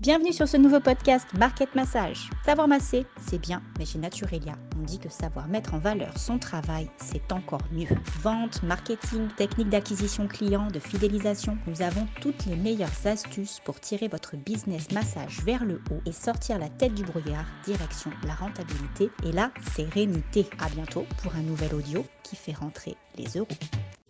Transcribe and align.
Bienvenue 0.00 0.32
sur 0.32 0.48
ce 0.48 0.56
nouveau 0.56 0.80
podcast 0.80 1.28
Market 1.38 1.74
Massage. 1.74 2.30
Savoir 2.46 2.66
masser, 2.66 3.04
c'est 3.20 3.36
bien, 3.38 3.60
mais 3.78 3.84
chez 3.84 3.98
Naturelia, 3.98 4.54
on 4.78 4.82
dit 4.82 4.98
que 4.98 5.10
savoir 5.10 5.46
mettre 5.46 5.74
en 5.74 5.78
valeur 5.78 6.16
son 6.16 6.38
travail, 6.38 6.90
c'est 6.96 7.30
encore 7.32 7.60
mieux. 7.70 7.94
Vente, 8.22 8.62
marketing, 8.62 9.28
technique 9.36 9.68
d'acquisition 9.68 10.26
client, 10.26 10.68
de 10.68 10.78
fidélisation, 10.78 11.58
nous 11.66 11.82
avons 11.82 12.06
toutes 12.22 12.46
les 12.46 12.56
meilleures 12.56 12.88
astuces 13.04 13.60
pour 13.62 13.78
tirer 13.78 14.08
votre 14.08 14.36
business 14.38 14.90
massage 14.90 15.42
vers 15.44 15.66
le 15.66 15.82
haut 15.90 16.00
et 16.06 16.12
sortir 16.12 16.58
la 16.58 16.70
tête 16.70 16.94
du 16.94 17.02
brouillard, 17.02 17.44
direction 17.66 18.10
la 18.26 18.32
rentabilité 18.32 19.10
et 19.22 19.32
la 19.32 19.50
sérénité. 19.74 20.46
À 20.60 20.70
bientôt 20.70 21.04
pour 21.22 21.34
un 21.34 21.42
nouvel 21.42 21.74
audio 21.74 22.06
qui 22.22 22.36
fait 22.36 22.52
rentrer 22.52 22.96
les 23.16 23.38
euros. 23.38 23.48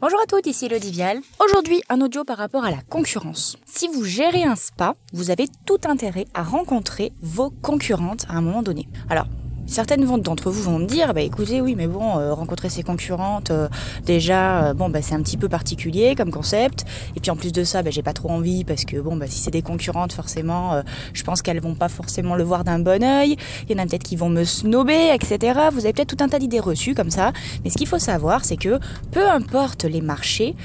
Bonjour 0.00 0.18
à 0.20 0.26
tous, 0.26 0.48
ici 0.48 0.66
Elodie 0.66 0.92
Vial. 0.92 1.20
Aujourd'hui, 1.44 1.82
un 1.90 2.00
audio 2.00 2.24
par 2.24 2.38
rapport 2.38 2.64
à 2.64 2.70
la 2.70 2.80
concurrence. 2.88 3.58
Si 3.66 3.86
vous 3.88 4.02
gérez 4.02 4.44
un 4.44 4.56
spa, 4.56 4.94
vous 5.12 5.30
avez 5.30 5.46
tout 5.66 5.80
intérêt 5.84 6.26
à 6.32 6.42
rencontrer 6.42 7.12
vos 7.20 7.50
concurrentes 7.50 8.24
à 8.30 8.34
un 8.34 8.40
moment 8.40 8.62
donné. 8.62 8.88
Alors, 9.10 9.26
Certaines 9.70 10.04
d'entre 10.04 10.50
vous 10.50 10.62
vont 10.62 10.80
me 10.80 10.84
dire, 10.84 11.14
bah 11.14 11.20
écoutez, 11.20 11.60
oui, 11.60 11.76
mais 11.76 11.86
bon, 11.86 12.18
euh, 12.18 12.34
rencontrer 12.34 12.68
ses 12.68 12.82
concurrentes, 12.82 13.52
euh, 13.52 13.68
déjà, 14.04 14.64
euh, 14.64 14.74
bon, 14.74 14.88
bah 14.88 15.00
c'est 15.00 15.14
un 15.14 15.22
petit 15.22 15.36
peu 15.36 15.48
particulier 15.48 16.16
comme 16.16 16.32
concept. 16.32 16.84
Et 17.14 17.20
puis 17.20 17.30
en 17.30 17.36
plus 17.36 17.52
de 17.52 17.62
ça, 17.62 17.80
bah, 17.84 17.90
j'ai 17.90 18.02
pas 18.02 18.12
trop 18.12 18.30
envie 18.30 18.64
parce 18.64 18.84
que 18.84 18.96
bon, 18.96 19.14
bah 19.14 19.26
si 19.28 19.38
c'est 19.38 19.52
des 19.52 19.62
concurrentes, 19.62 20.12
forcément, 20.12 20.82
je 21.12 21.22
pense 21.22 21.40
qu'elles 21.40 21.60
vont 21.60 21.76
pas 21.76 21.88
forcément 21.88 22.34
le 22.34 22.42
voir 22.42 22.64
d'un 22.64 22.80
bon 22.80 23.00
oeil. 23.04 23.36
Il 23.68 23.76
y 23.76 23.80
en 23.80 23.82
a 23.84 23.86
peut-être 23.86 24.02
qui 24.02 24.16
vont 24.16 24.28
me 24.28 24.42
snober, 24.42 25.14
etc. 25.14 25.60
Vous 25.72 25.84
avez 25.84 25.92
peut-être 25.92 26.16
tout 26.16 26.24
un 26.24 26.28
tas 26.28 26.40
d'idées 26.40 26.58
reçues 26.58 26.96
comme 26.96 27.10
ça. 27.10 27.32
Mais 27.62 27.70
ce 27.70 27.76
qu'il 27.76 27.86
faut 27.86 28.00
savoir, 28.00 28.44
c'est 28.44 28.56
que 28.56 28.80
peu 29.12 29.28
importe 29.30 29.84
les 29.84 30.00
marchés, 30.00 30.56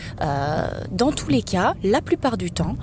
dans 0.91 1.11
tous 1.11 1.29
les 1.29 1.43
cas, 1.43 1.75
la 1.83 2.01
plupart 2.01 2.37
du 2.37 2.49
temps, 2.49 2.75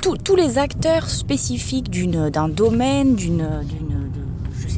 tous 0.00 0.36
les 0.36 0.56
acteurs 0.56 1.10
spécifiques 1.10 1.90
d'un 1.90 2.48
domaine, 2.48 3.14
d'une 3.14 3.97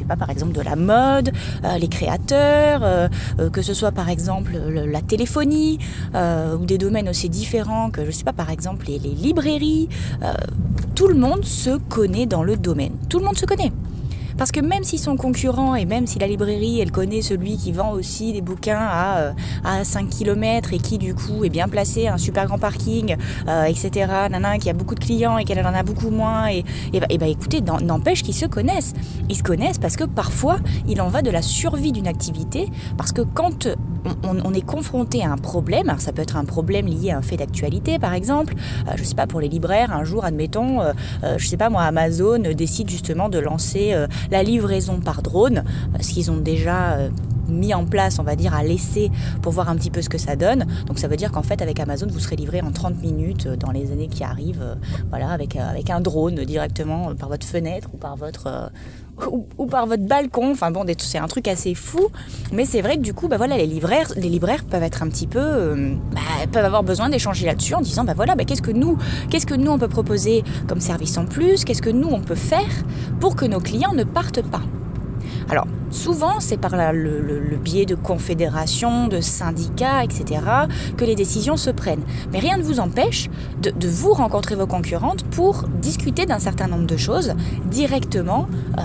pas, 0.05 0.15
par 0.15 0.29
exemple 0.29 0.53
de 0.53 0.61
la 0.61 0.75
mode, 0.75 1.31
euh, 1.63 1.77
les 1.77 1.87
créateurs, 1.87 2.81
euh, 2.83 3.07
euh, 3.39 3.49
que 3.49 3.61
ce 3.61 3.73
soit 3.73 3.91
par 3.91 4.09
exemple 4.09 4.51
la 4.53 5.01
téléphonie 5.01 5.79
ou 6.13 6.65
des 6.65 6.77
domaines 6.77 7.09
aussi 7.09 7.29
différents 7.29 7.89
que 7.89 8.05
je 8.05 8.11
sais 8.11 8.23
pas, 8.23 8.33
par 8.33 8.49
exemple 8.49 8.85
les 8.87 8.99
librairies. 8.99 9.89
tout 10.95 11.07
le 11.07 11.15
monde 11.15 11.45
se 11.45 11.77
connaît 11.77 12.25
dans 12.25 12.43
le 12.43 12.57
domaine. 12.57 12.93
Tout 13.09 13.19
le 13.19 13.25
monde 13.25 13.37
se 13.37 13.45
connaît. 13.45 13.71
Parce 14.41 14.51
que 14.51 14.59
même 14.59 14.83
si 14.83 14.97
son 14.97 15.17
concurrent 15.17 15.75
et 15.75 15.85
même 15.85 16.07
si 16.07 16.17
la 16.17 16.25
librairie, 16.25 16.79
elle 16.79 16.91
connaît 16.91 17.21
celui 17.21 17.57
qui 17.57 17.71
vend 17.71 17.91
aussi 17.91 18.33
des 18.33 18.41
bouquins 18.41 18.79
à, 18.81 19.17
euh, 19.19 19.33
à 19.63 19.83
5 19.83 20.09
km 20.09 20.73
et 20.73 20.79
qui 20.79 20.97
du 20.97 21.13
coup 21.13 21.45
est 21.45 21.49
bien 21.49 21.67
placé, 21.67 22.07
un 22.07 22.17
super 22.17 22.47
grand 22.47 22.57
parking, 22.57 23.17
euh, 23.47 23.65
etc., 23.65 24.07
nana, 24.31 24.57
qui 24.57 24.71
a 24.71 24.73
beaucoup 24.73 24.95
de 24.95 24.99
clients 24.99 25.37
et 25.37 25.43
qu'elle 25.43 25.63
en 25.63 25.75
a 25.75 25.83
beaucoup 25.83 26.09
moins, 26.09 26.49
et, 26.49 26.65
et, 26.91 26.99
bah, 26.99 27.05
bah, 27.19 27.27
écoutez, 27.27 27.61
n'empêche 27.61 28.23
qu'ils 28.23 28.33
se 28.33 28.47
connaissent. 28.47 28.95
Ils 29.29 29.37
se 29.37 29.43
connaissent 29.43 29.77
parce 29.77 29.95
que 29.95 30.05
parfois, 30.05 30.57
il 30.87 31.03
en 31.03 31.09
va 31.09 31.21
de 31.21 31.29
la 31.29 31.43
survie 31.43 31.91
d'une 31.91 32.07
activité, 32.07 32.67
parce 32.97 33.11
que 33.11 33.21
quand 33.21 33.67
on, 34.23 34.53
est 34.55 34.65
confronté 34.65 35.23
à 35.23 35.31
un 35.31 35.37
problème, 35.37 35.87
alors 35.87 36.01
ça 36.01 36.11
peut 36.11 36.21
être 36.23 36.35
un 36.35 36.45
problème 36.45 36.87
lié 36.87 37.11
à 37.11 37.17
un 37.17 37.21
fait 37.21 37.37
d'actualité 37.37 37.99
par 37.99 38.13
exemple, 38.13 38.55
euh, 38.87 38.93
je 38.95 39.03
sais 39.03 39.15
pas, 39.15 39.27
pour 39.27 39.39
les 39.39 39.47
libraires, 39.47 39.93
un 39.93 40.03
jour, 40.03 40.25
admettons, 40.25 40.81
euh, 40.81 40.93
je 41.37 41.47
sais 41.47 41.57
pas 41.57 41.69
moi, 41.69 41.83
Amazon 41.83 42.39
décide 42.39 42.89
justement 42.89 43.29
de 43.29 43.37
lancer 43.37 43.93
la 44.31 44.43
livraison 44.43 44.99
par 44.99 45.21
drone, 45.21 45.63
ce 45.99 46.13
qu'ils 46.13 46.31
ont 46.31 46.37
déjà 46.37 46.97
mis 47.51 47.73
en 47.73 47.85
place, 47.85 48.19
on 48.19 48.23
va 48.23 48.35
dire, 48.35 48.53
à 48.53 48.63
laisser 48.63 49.11
pour 49.41 49.51
voir 49.51 49.69
un 49.69 49.75
petit 49.75 49.91
peu 49.91 50.01
ce 50.01 50.09
que 50.09 50.17
ça 50.17 50.35
donne. 50.35 50.65
Donc 50.85 50.99
ça 50.99 51.07
veut 51.07 51.17
dire 51.17 51.31
qu'en 51.31 51.43
fait, 51.43 51.61
avec 51.61 51.79
Amazon, 51.79 52.07
vous 52.09 52.19
serez 52.19 52.35
livré 52.35 52.61
en 52.61 52.71
30 52.71 53.01
minutes 53.01 53.47
dans 53.47 53.71
les 53.71 53.91
années 53.91 54.07
qui 54.07 54.23
arrivent, 54.23 54.77
voilà, 55.09 55.29
avec, 55.29 55.55
avec 55.55 55.89
un 55.89 55.99
drone 55.99 56.43
directement 56.45 57.15
par 57.15 57.29
votre 57.29 57.45
fenêtre 57.45 57.89
ou 57.93 57.97
par 57.97 58.15
votre 58.15 58.71
ou, 59.57 59.65
par 59.65 59.85
votre 59.85 60.03
balcon. 60.03 60.51
Enfin 60.51 60.71
bon, 60.71 60.85
c'est 60.97 61.17
un 61.17 61.27
truc 61.27 61.47
assez 61.47 61.75
fou. 61.75 62.07
Mais 62.51 62.65
c'est 62.65 62.81
vrai 62.81 62.97
que 62.97 63.01
du 63.01 63.13
coup, 63.13 63.27
bah 63.27 63.37
voilà, 63.37 63.57
les 63.57 63.67
libraires, 63.67 64.11
les 64.15 64.29
libraires 64.29 64.63
peuvent 64.65 64.83
être 64.83 65.03
un 65.03 65.09
petit 65.09 65.27
peu, 65.27 65.39
euh, 65.39 65.93
bah, 66.11 66.21
peuvent 66.51 66.65
avoir 66.65 66.83
besoin 66.83 67.09
d'échanger 67.09 67.45
là-dessus 67.45 67.75
en 67.75 67.81
disant, 67.81 68.03
bah 68.03 68.13
voilà, 68.15 68.35
bah, 68.35 68.45
qu'est-ce 68.45 68.61
que 68.61 68.71
nous, 68.71 68.97
qu'est-ce 69.29 69.45
que 69.45 69.55
nous 69.55 69.71
on 69.71 69.77
peut 69.77 69.87
proposer 69.87 70.43
comme 70.67 70.79
service 70.79 71.17
en 71.17 71.25
plus, 71.25 71.65
qu'est-ce 71.65 71.81
que 71.81 71.89
nous 71.89 72.09
on 72.09 72.21
peut 72.21 72.35
faire 72.35 72.61
pour 73.19 73.35
que 73.35 73.45
nos 73.45 73.59
clients 73.59 73.93
ne 73.93 74.03
partent 74.03 74.43
pas? 74.43 74.61
Alors, 75.49 75.67
souvent, 75.91 76.39
c'est 76.39 76.57
par 76.57 76.75
le, 76.93 77.57
biais 77.57 77.85
de 77.85 77.95
confédérations, 77.95 79.07
de 79.07 79.21
syndicats, 79.21 80.03
etc., 80.03 80.41
que 80.97 81.05
les 81.05 81.15
décisions 81.15 81.57
se 81.57 81.69
prennent. 81.69 82.03
Mais 82.31 82.39
rien 82.39 82.57
ne 82.57 82.63
vous 82.63 82.79
empêche 82.79 83.29
de, 83.61 83.87
vous 83.87 84.13
rencontrer 84.13 84.55
vos 84.55 84.65
concurrentes 84.65 85.23
pour 85.25 85.65
discuter 85.81 86.25
d'un 86.25 86.39
certain 86.39 86.67
nombre 86.67 86.87
de 86.87 86.97
choses 86.97 87.33
directement, 87.65 88.47
euh, 88.77 88.81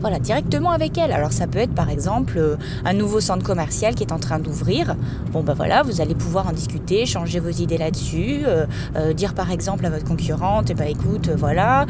voilà, 0.00 0.18
directement 0.18 0.70
avec 0.70 0.96
elles. 0.98 1.12
Alors, 1.12 1.32
ça 1.32 1.46
peut 1.46 1.58
être, 1.58 1.74
par 1.74 1.90
exemple, 1.90 2.34
euh, 2.36 2.56
un 2.84 2.92
nouveau 2.92 3.20
centre 3.20 3.44
commercial 3.44 3.94
qui 3.94 4.04
est 4.04 4.12
en 4.12 4.18
train 4.18 4.38
d'ouvrir. 4.38 4.96
Bon, 5.32 5.42
ben 5.42 5.54
voilà, 5.54 5.82
vous 5.82 6.00
allez 6.00 6.14
pouvoir 6.14 6.46
en 6.46 6.52
discuter, 6.52 7.06
changer 7.06 7.40
vos 7.40 7.50
idées 7.50 7.78
là-dessus, 7.78 8.42
euh, 8.46 9.12
dire 9.14 9.34
par 9.34 9.50
exemple 9.50 9.86
à 9.86 9.90
votre 9.90 10.04
concurrente, 10.04 10.68
eh 10.70 10.74
ben, 10.74 10.86
écoute, 10.86 11.30
voilà, 11.36 11.86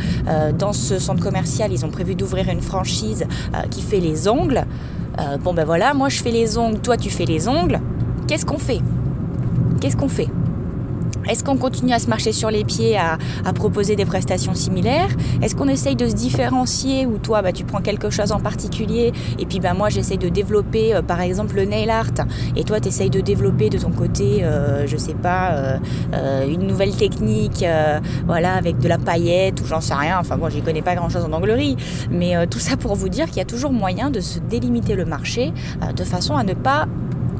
dans 0.59 0.73
ce 0.73 0.99
centre 0.99 1.23
commercial, 1.23 1.73
ils 1.73 1.85
ont 1.85 1.91
prévu 1.91 2.15
d'ouvrir 2.15 2.49
une 2.49 2.61
franchise 2.61 3.27
qui 3.71 3.83
fait 3.83 4.01
les 4.01 4.29
ongles. 4.29 4.60
Euh, 5.21 5.37
bon 5.37 5.53
ben 5.53 5.65
voilà, 5.65 5.93
moi 5.93 6.09
je 6.09 6.23
fais 6.23 6.31
les 6.31 6.57
ongles, 6.57 6.81
toi 6.81 6.97
tu 6.97 7.11
fais 7.11 7.27
les 7.27 7.49
ongles. 7.49 7.79
Qu'est-ce 8.27 8.47
qu'on 8.47 8.59
fait? 8.59 8.81
Qu'est-ce 9.81 9.97
qu'on 9.97 10.09
fait? 10.09 10.29
Est-ce 11.29 11.45
qu'on 11.45 11.57
continue 11.57 11.93
à 11.93 11.99
se 11.99 12.09
marcher 12.09 12.33
sur 12.33 12.51
les 12.51 12.65
pieds, 12.65 12.97
à, 12.97 13.19
proposer 13.55 13.97
des 13.97 14.05
prestations 14.05 14.55
similaires? 14.55 15.09
Est-ce 15.43 15.55
qu'on 15.55 15.69
essaye 15.69 15.97
de 15.97 16.09
se 16.09 16.15
différencier 16.15 17.07
ou 17.07 17.19
toi, 17.19 17.43
bah, 17.43 17.53
tu 17.53 17.65
prends 17.65 17.81
quelque 17.81 18.11
chose 18.11 18.33
en 18.33 18.41
particulier 18.41 19.13
et 19.39 19.47
puis 19.47 19.61
bah, 19.61 19.75
moi, 19.75 19.89
j'essaye 19.89 20.19
de 20.19 20.29
développer, 20.29 20.95
euh, 20.95 21.03
par 21.03 21.21
exemple, 21.21 21.57
le 21.57 21.65
nail 21.65 21.91
art 21.91 22.07
et 22.57 22.65
toi, 22.65 22.81
tu 22.81 22.89
essayes 22.89 23.11
de 23.11 23.21
développer 23.21 23.71
de 23.71 23.79
ton 23.79 23.91
côté, 23.91 24.43
euh, 24.43 24.87
je 24.87 24.97
sais 24.97 25.15
pas, 25.15 25.53
euh, 26.15 26.47
une 26.49 26.67
nouvelle 26.67 26.95
technique, 26.95 27.65
voilà, 28.27 28.55
avec 28.55 28.79
de 28.79 28.89
la 28.89 28.99
paillette 28.99 29.61
ou 29.61 29.67
j'en 29.67 29.81
sais 29.81 29.95
rien. 29.95 30.19
Enfin, 30.19 30.37
moi, 30.37 30.51
j'y 30.51 30.63
connais 30.63 30.83
pas 30.83 30.95
grand-chose 30.95 31.25
en 31.25 31.33
anglerie, 31.33 31.77
mais 32.11 32.47
tout 32.47 32.59
ça 32.59 32.77
pour 32.77 32.95
vous 32.95 33.09
dire 33.09 33.27
qu'il 33.27 33.39
y 33.39 33.41
a 33.41 33.45
toujours 33.45 33.73
moyen 33.73 34.11
de 34.11 34.21
se 34.21 34.39
délimiter 34.39 34.95
le 34.95 35.05
marché 35.05 35.53
de 35.95 36.05
façon 36.05 36.37
à 36.37 36.45
ne 36.45 36.55
pas 36.55 36.87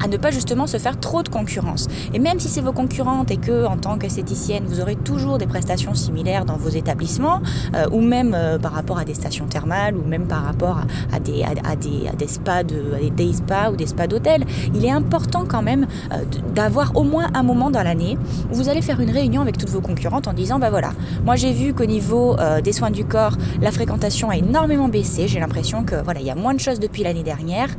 à 0.03 0.07
ne 0.07 0.17
pas 0.17 0.31
justement 0.31 0.67
se 0.67 0.77
faire 0.77 0.99
trop 0.99 1.23
de 1.23 1.29
concurrence. 1.29 1.87
Et 2.13 2.19
même 2.19 2.39
si 2.39 2.47
c'est 2.47 2.61
vos 2.61 2.73
concurrentes 2.73 3.31
et 3.31 3.37
que 3.37 3.65
en 3.65 3.77
tant 3.77 3.97
qu'esthéticienne, 3.97 4.63
vous 4.65 4.79
aurez 4.79 4.95
toujours 4.95 5.37
des 5.37 5.47
prestations 5.47 5.93
similaires 5.93 6.45
dans 6.45 6.57
vos 6.57 6.69
établissements, 6.69 7.41
euh, 7.75 7.85
ou 7.91 8.01
même 8.01 8.33
euh, 8.35 8.57
par 8.57 8.73
rapport 8.73 8.97
à 8.97 9.05
des 9.05 9.13
stations 9.13 9.45
thermales, 9.45 9.95
ou 9.95 10.03
même 10.03 10.27
par 10.27 10.43
rapport 10.43 10.81
à, 11.13 11.19
des, 11.19 11.43
à, 11.43 11.75
des, 11.75 12.07
à 12.07 12.15
des 12.15 12.27
spas, 12.27 12.63
de, 12.63 13.09
des 13.15 13.33
spas 13.33 13.71
ou 13.71 13.75
des 13.75 13.87
spas 13.87 14.07
d'hôtel, 14.07 14.43
il 14.73 14.85
est 14.85 14.91
important 14.91 15.45
quand 15.47 15.61
même 15.61 15.87
euh, 16.11 16.17
d'avoir 16.53 16.95
au 16.95 17.03
moins 17.03 17.27
un 17.33 17.43
moment 17.43 17.69
dans 17.69 17.83
l'année 17.83 18.17
où 18.51 18.55
vous 18.55 18.69
allez 18.69 18.81
faire 18.81 18.99
une 18.99 19.11
réunion 19.11 19.41
avec 19.41 19.57
toutes 19.57 19.69
vos 19.69 19.81
concurrentes 19.81 20.27
en 20.27 20.33
disant, 20.33 20.59
bah 20.59 20.69
voilà, 20.69 20.91
moi 21.25 21.35
j'ai 21.35 21.53
vu 21.53 21.73
qu'au 21.73 21.85
niveau 21.85 22.35
des 22.63 22.73
soins 22.73 22.91
du 22.91 23.05
corps, 23.05 23.37
la 23.61 23.71
fréquentation 23.71 24.29
a 24.29 24.37
énormément 24.37 24.87
baissé, 24.87 25.27
j'ai 25.27 25.39
l'impression 25.39 25.83
que 25.83 25.95
voilà, 26.03 26.19
il 26.19 26.25
y 26.25 26.29
a 26.29 26.35
moins 26.35 26.53
de 26.53 26.59
choses 26.59 26.79
depuis 26.79 27.03
l'année 27.03 27.23
dernière. 27.23 27.69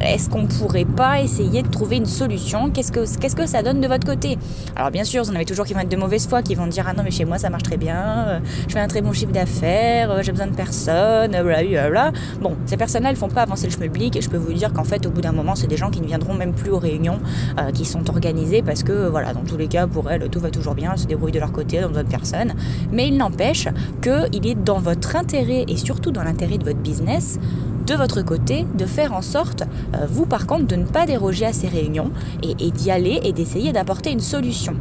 Est-ce 0.00 0.28
qu'on 0.28 0.46
pourrait 0.46 0.71
pas 0.96 1.20
essayer 1.20 1.62
de 1.62 1.68
trouver 1.68 1.96
une 1.96 2.06
solution 2.06 2.70
Qu'est-ce 2.70 2.92
que, 3.36 3.46
ça 3.46 3.62
donne 3.62 3.80
de 3.80 3.88
votre 3.88 4.06
côté? 4.06 4.38
Alors 4.74 4.90
bien 4.90 5.04
sûr, 5.04 5.22
vous 5.22 5.30
en 5.30 5.34
avez 5.34 5.44
toujours 5.44 5.66
qui 5.66 5.74
vont 5.74 5.80
être 5.80 5.88
de 5.88 5.96
mauvaise 5.96 6.26
foi, 6.26 6.42
qui 6.42 6.54
vont 6.54 6.66
dire 6.66 6.86
ah 6.88 6.92
non 6.94 7.02
mais 7.04 7.10
chez 7.10 7.24
moi 7.24 7.38
ça 7.38 7.50
marche 7.50 7.62
très 7.62 7.76
bien, 7.76 8.24
euh, 8.28 8.38
je 8.66 8.72
fais 8.72 8.80
un 8.80 8.88
très 8.88 9.02
bon 9.02 9.12
chiffre 9.12 9.32
d'affaires, 9.32 10.10
euh, 10.10 10.22
j'ai 10.22 10.32
besoin 10.32 10.46
de 10.46 10.54
personne, 10.54 11.30
blablabla. 11.30 12.12
Bon, 12.40 12.56
ces 12.66 12.76
personnes-là, 12.76 13.10
elles 13.10 13.16
font 13.16 13.28
pas 13.28 13.42
avancer 13.42 13.66
le 13.66 13.72
schmilblick 13.72 14.16
et 14.16 14.20
je 14.20 14.30
peux 14.30 14.36
vous 14.36 14.52
dire 14.52 14.72
qu'en 14.72 14.84
fait, 14.84 15.06
au 15.06 15.10
bout 15.10 15.20
d'un 15.20 15.32
moment, 15.32 15.54
c'est 15.54 15.66
des 15.66 15.76
gens 15.76 15.90
qui 15.90 16.00
ne 16.00 16.06
viendront 16.06 16.34
même 16.34 16.52
plus 16.52 16.70
aux 16.70 16.78
réunions 16.78 17.18
euh, 17.58 17.70
qui 17.72 17.84
sont 17.84 18.08
organisées 18.10 18.62
parce 18.62 18.82
que 18.82 19.08
voilà, 19.08 19.34
dans 19.34 19.44
tous 19.44 19.56
les 19.56 19.68
cas, 19.68 19.86
pour 19.86 20.10
elles, 20.10 20.28
tout 20.30 20.40
va 20.40 20.50
toujours 20.50 20.74
bien, 20.74 20.92
elles 20.92 20.98
se 20.98 21.06
débrouillent 21.06 21.32
de 21.32 21.40
leur 21.40 21.52
côté, 21.52 21.80
dans 21.80 21.90
d'autres 21.90 22.08
personnes. 22.08 22.54
Mais 22.90 23.08
il 23.08 23.16
n'empêche 23.16 23.68
qu'il 24.02 24.46
est 24.46 24.54
dans 24.54 24.78
votre 24.78 25.16
intérêt 25.16 25.64
et 25.68 25.76
surtout 25.76 26.10
dans 26.10 26.22
l'intérêt 26.22 26.58
de 26.58 26.64
votre 26.64 26.80
business 26.80 27.38
de 27.86 27.94
votre 27.94 28.22
côté 28.22 28.66
de 28.74 28.86
faire 28.86 29.12
en 29.12 29.22
sorte, 29.22 29.62
euh, 29.94 30.06
vous 30.08 30.26
par 30.26 30.46
contre, 30.46 30.66
de 30.66 30.76
ne 30.76 30.84
pas 30.84 31.06
déroger 31.06 31.46
à 31.46 31.52
ces 31.52 31.68
réunions 31.68 32.10
et, 32.42 32.70
d'y 32.70 32.90
aller 32.90 33.20
et 33.24 33.32
d'essayer 33.32 33.72
d'apporter 33.72 34.10
une 34.10 34.20
solution. 34.20 34.74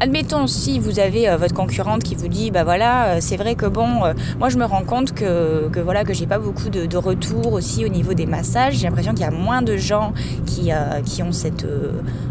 Admettons 0.00 0.48
si 0.48 0.80
vous 0.80 0.98
avez 0.98 1.28
euh, 1.28 1.36
votre 1.36 1.54
concurrente 1.54 2.02
qui 2.02 2.16
vous 2.16 2.26
dit 2.26 2.50
bah 2.50 2.64
voilà 2.64 3.04
euh, 3.04 3.18
c'est 3.20 3.36
vrai 3.36 3.54
que 3.54 3.66
bon 3.66 3.86
moi 4.38 4.48
je 4.48 4.58
me 4.58 4.64
rends 4.64 4.82
compte 4.82 5.12
que, 5.12 5.68
que 5.68 5.78
voilà 5.78 6.02
que 6.02 6.12
j'ai 6.12 6.26
pas 6.26 6.40
beaucoup 6.40 6.70
de, 6.70 6.96
retours 6.96 7.52
aussi 7.52 7.84
au 7.84 7.88
niveau 7.88 8.14
des 8.14 8.26
massages. 8.26 8.74
J'ai 8.74 8.86
l'impression 8.86 9.12
qu'il 9.12 9.22
y 9.22 9.28
a 9.28 9.30
moins 9.30 9.62
de 9.62 9.76
gens 9.76 10.12
qui, 10.46 10.70
qui 11.04 11.22
ont 11.22 11.32
cette 11.32 11.66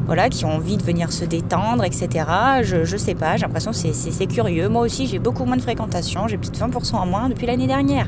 voilà 0.06 0.30
qui 0.30 0.44
ont 0.44 0.56
envie 0.56 0.76
de 0.76 0.84
venir 0.84 1.12
se 1.12 1.24
détendre 1.24 1.84
etc 1.84 2.26
je, 2.64 2.84
je 2.84 2.98
sais 2.98 3.16
pas 3.16 3.38
j'ai 3.38 3.44
l'impression 3.44 3.72
que 3.72 3.78
c'est 3.78 4.28
curieux. 4.28 4.68
Moi 4.68 4.82
aussi 4.82 5.08
j'ai 5.08 5.20
beaucoup 5.20 5.46
moins 5.46 5.58
de 5.58 5.62
fréquentation. 5.62 6.28
J'ai 6.28 6.38
de 6.38 6.46
20% 6.46 6.96
en 6.96 7.06
moins 7.06 7.30
depuis 7.30 7.48
l'année 7.48 7.68
dernière 7.68 8.08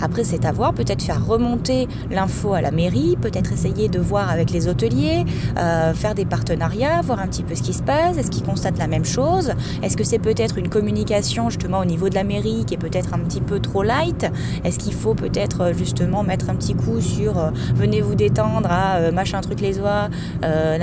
Après 0.00 0.24
c'est 0.24 0.44
à 0.44 0.52
voir, 0.52 0.72
peut-être 0.72 1.02
faire 1.02 1.24
remonter 1.24 1.88
l'info 2.10 2.54
à 2.54 2.60
la 2.60 2.70
mairie, 2.70 3.16
peut-être 3.20 3.52
essayer 3.52 3.88
de 3.88 3.98
voir 3.98 4.30
avec 4.30 4.50
les 4.50 4.66
hôteliers, 4.66 5.24
euh, 5.58 5.92
faire 5.94 6.14
des 6.14 6.24
partenariats, 6.24 7.00
voir 7.02 7.20
un 7.20 7.28
petit 7.28 7.42
peu 7.42 7.54
ce 7.54 7.62
qui 7.62 7.72
se 7.72 7.82
passe, 7.82 8.16
est-ce 8.16 8.30
qu'ils 8.30 8.42
constatent 8.42 8.78
la 8.78 8.86
même 8.86 9.04
chose, 9.04 9.52
est-ce 9.82 9.96
que 9.96 10.04
c'est 10.04 10.18
peut-être 10.18 10.58
une 10.58 10.68
communication 10.68 11.50
justement 11.50 11.80
au 11.80 11.84
niveau 11.84 12.08
de 12.08 12.14
la 12.14 12.24
mairie 12.24 12.64
qui 12.66 12.74
est 12.74 12.78
peut-être 12.78 13.14
un 13.14 13.18
petit 13.18 13.40
peu 13.40 13.60
trop 13.60 13.82
light, 13.82 14.26
est-ce 14.64 14.78
qu'il 14.78 14.94
faut 14.94 15.14
peut-être 15.14 15.60
euh, 15.60 15.72
justement 15.74 16.22
mettre 16.22 16.50
un 16.50 16.54
petit 16.54 16.74
coup 16.74 17.00
sur 17.00 17.38
euh, 17.38 17.50
venez 17.74 18.00
vous 18.00 18.14
détendre 18.14 18.68
à 18.70 19.10
machin 19.12 19.40
truc 19.40 19.60
les 19.60 19.78
oies, 19.78 20.08
euh, 20.44 20.78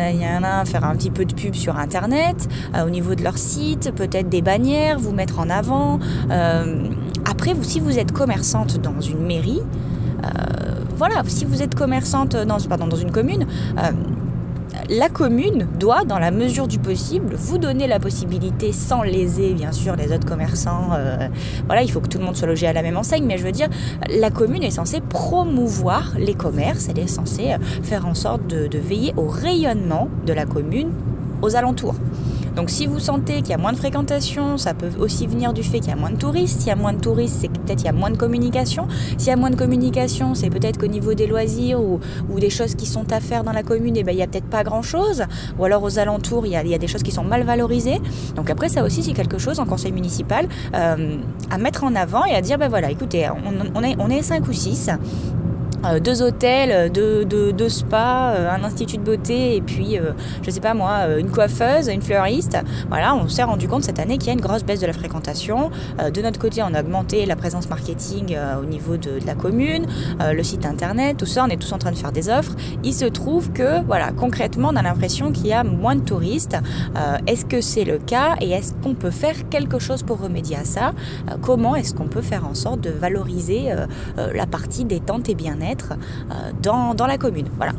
faire 0.66 0.86
un 0.86 0.96
petit 0.96 1.12
peu 1.12 1.26
de 1.26 1.34
pub 1.34 1.54
sur 1.54 1.78
internet, 1.78 2.48
au 2.86 2.90
niveau 2.90 3.16
de 3.16 3.24
leur 3.24 3.38
site, 3.38 3.92
peut-être 3.96 4.30
des 4.30 4.42
bannières, 4.42 5.00
vous 5.00 5.12
mettre 5.12 5.40
en 5.40 5.50
avant. 5.50 6.00
Après, 7.36 7.54
vous, 7.54 7.64
si 7.64 7.80
vous 7.80 8.00
êtes 8.00 8.12
commerçante 8.12 8.78
dans 8.78 9.00
une 9.02 9.26
mairie, 9.26 9.62
voilà, 10.96 11.22
si 11.28 11.46
vous 11.46 11.62
êtes 11.62 11.76
commerçante 11.76 12.36
dans, 12.36 12.58
pardon, 12.62 12.88
dans 12.88 12.96
une 12.96 13.12
commune, 13.12 13.46
euh, 13.78 13.92
la 14.90 15.10
commune 15.10 15.68
doit, 15.78 16.06
dans 16.06 16.20
la 16.20 16.32
mesure 16.32 16.68
du 16.68 16.80
possible, 16.80 17.36
vous 17.36 17.58
donner 17.58 17.88
la 17.88 18.00
possibilité, 18.00 18.72
sans 18.72 19.04
léser 19.04 19.54
bien 19.54 19.72
sûr 19.72 19.96
les 19.96 20.14
autres 20.14 20.26
commerçants. 20.26 20.90
Euh, 20.94 21.28
voilà, 21.66 21.84
il 21.84 21.92
faut 21.92 22.00
que 22.00 22.08
tout 22.08 22.18
le 22.18 22.24
monde 22.24 22.36
soit 22.36 22.48
logé 22.48 22.68
à 22.68 22.74
la 22.74 22.82
même 22.82 22.98
enseigne, 22.98 23.26
mais 23.26 23.38
je 23.38 23.44
veux 23.44 23.52
dire, 23.52 23.68
la 24.10 24.30
commune 24.30 24.64
est 24.64 24.72
censée 24.72 25.02
promouvoir 25.02 26.14
les 26.18 26.34
commerces, 26.34 26.88
elle 26.90 27.00
est 27.00 27.08
censée 27.08 27.52
euh, 27.52 27.58
faire 27.84 28.06
en 28.06 28.14
sorte 28.14 28.48
de 28.48 28.78
veiller 28.78 29.14
au 29.18 29.28
rayonnement 29.28 30.08
de 30.26 30.34
la 30.34 30.46
commune 30.46 30.92
aux 31.42 31.56
alentours. 31.56 31.96
Donc 32.56 32.70
si 32.70 32.88
vous 32.88 33.00
sentez 33.00 33.42
qu'il 33.42 33.50
y 33.50 33.54
a 33.54 33.58
moins 33.58 33.74
de 33.74 33.78
fréquentation, 33.78 34.58
ça 34.58 34.74
peut 34.74 34.90
aussi 35.00 35.28
venir 35.28 35.52
du 35.52 35.62
fait 35.62 35.80
qu'il 35.80 35.90
y 35.90 35.94
a 35.94 35.98
moins 35.98 36.12
de 36.12 36.16
touristes. 36.16 36.62
S'il 36.62 36.70
y 36.70 36.72
a 36.72 36.76
moins 36.76 36.94
de 36.94 37.02
touristes, 37.02 37.38
c'est 37.42 37.50
peut-être 37.52 37.78
qu'il 37.78 37.86
y 37.86 37.90
a 37.90 37.94
moins 37.94 38.12
de 38.12 38.18
communication. 38.18 38.88
S'il 39.18 39.28
y 39.28 39.32
a 39.32 39.36
moins 39.36 39.50
de 39.50 39.58
communication, 39.58 40.36
c'est 40.36 40.50
peut-être 40.50 40.78
qu'au 40.78 40.88
niveau 40.88 41.14
des 41.14 41.28
loisirs 41.28 41.82
ou, 41.82 42.00
des 42.40 42.50
choses 42.50 42.76
qui 42.76 42.86
sont 42.86 43.12
à 43.12 43.20
faire 43.20 43.44
dans 43.44 43.52
la 43.52 43.64
commune, 43.64 43.98
eh 43.98 44.04
ben, 44.04 44.12
il 44.12 44.18
n'y 44.18 44.24
a 44.24 44.28
peut-être 44.28 44.50
pas 44.50 44.64
grand-chose. 44.64 45.24
Ou 45.58 45.66
alors 45.66 45.84
aux 45.84 46.00
alentours, 46.00 46.46
il 46.46 46.52
y, 46.52 46.56
a, 46.56 46.78
des 46.78 46.88
choses 46.88 47.04
qui 47.04 47.12
sont 47.12 47.24
mal 47.24 47.44
valorisées. 47.44 48.00
Donc 48.36 48.50
après, 48.50 48.70
ça 48.70 48.84
aussi, 48.84 49.04
c'est 49.04 49.14
quelque 49.14 49.38
chose 49.38 49.60
en 49.60 49.66
conseil 49.66 49.92
municipal 49.92 50.48
euh, 50.74 51.18
à 51.50 51.58
mettre 51.58 51.84
en 51.84 51.96
avant 51.96 52.24
et 52.26 52.36
à 52.36 52.42
dire, 52.42 52.58
ben 52.58 52.70
voilà, 52.70 52.92
écoutez, 52.92 53.28
on, 53.76 53.84
est, 53.84 53.96
on 54.00 54.10
est 54.10 54.22
5 54.22 54.48
ou 54.48 54.54
6. 54.54 54.92
Euh, 55.86 56.00
deux 56.00 56.22
hôtels, 56.22 56.92
deux, 56.92 57.26
deux, 57.26 57.70
spas, 57.70 58.34
euh, 58.34 58.50
un 58.50 58.64
institut 58.64 58.98
de 58.98 59.04
beauté 59.04 59.56
et 59.56 59.62
puis, 59.62 59.98
euh, 59.98 60.12
je 60.42 60.50
sais 60.50 60.60
pas 60.60 60.74
moi, 60.74 61.06
une 61.18 61.30
coiffeuse, 61.30 61.88
une 61.88 62.02
fleuriste. 62.02 62.58
Voilà, 62.90 63.16
on 63.16 63.28
s'est 63.28 63.44
rendu 63.44 63.68
compte 63.68 63.84
cette 63.84 64.00
année 64.00 64.18
qu'il 64.18 64.28
y 64.28 64.30
a 64.32 64.34
une 64.34 64.42
grosse 64.42 64.64
baisse 64.64 64.80
de 64.80 64.88
la 64.88 64.94
fréquentation. 64.94 65.70
de 66.14 66.22
notre 66.22 66.40
côté, 66.40 66.62
on 66.64 66.74
a 66.74 66.82
augmenté 66.82 67.26
la 67.26 67.36
présence 67.36 67.70
marketing 67.70 68.38
au 68.62 68.66
niveau 68.66 68.98
de, 68.98 69.20
la 69.26 69.36
commune, 69.36 69.86
le 70.20 70.44
site 70.44 70.66
internet, 70.66 71.18
tout 71.18 71.26
ça, 71.26 71.46
on 71.46 71.50
est 71.50 71.58
tous 71.58 71.72
en 71.74 71.78
train 71.78 71.92
de 71.92 71.98
faire 71.98 72.12
des 72.12 72.30
offres. 72.30 72.54
Il 72.84 72.94
se 72.94 73.06
trouve 73.06 73.52
que, 73.52 73.84
voilà, 73.86 74.12
concrètement, 74.12 74.70
on 74.72 74.76
a 74.76 74.82
l'impression 74.82 75.32
qu'il 75.32 75.48
y 75.48 75.54
a 75.54 75.64
moins 75.64 75.96
de 75.96 76.02
touristes. 76.02 76.58
est-ce 77.28 77.46
que 77.46 77.62
c'est 77.62 77.84
le 77.84 77.98
cas 77.98 78.36
et 78.42 78.52
est-ce 78.52 78.74
qu'on 78.84 78.96
peut 78.96 79.12
faire 79.12 79.50
quelque 79.50 79.80
chose 79.80 80.04
pour 80.04 80.20
remédier 80.20 80.58
à 80.58 80.66
ça? 80.66 80.94
Comment 81.42 81.76
est-ce 81.76 81.94
qu'on 81.94 82.08
peut 82.08 82.22
faire 82.22 82.46
en 82.48 82.56
sorte 82.56 82.82
de 82.82 82.90
valoriser 82.90 83.74
la 84.18 84.46
partie 84.46 84.86
détente 84.86 85.30
et 85.30 85.36
bien-être? 85.36 85.75
Euh, 85.84 86.52
dans, 86.62 87.08
la 87.08 87.18
commune. 87.18 87.48
Voilà 87.58 87.74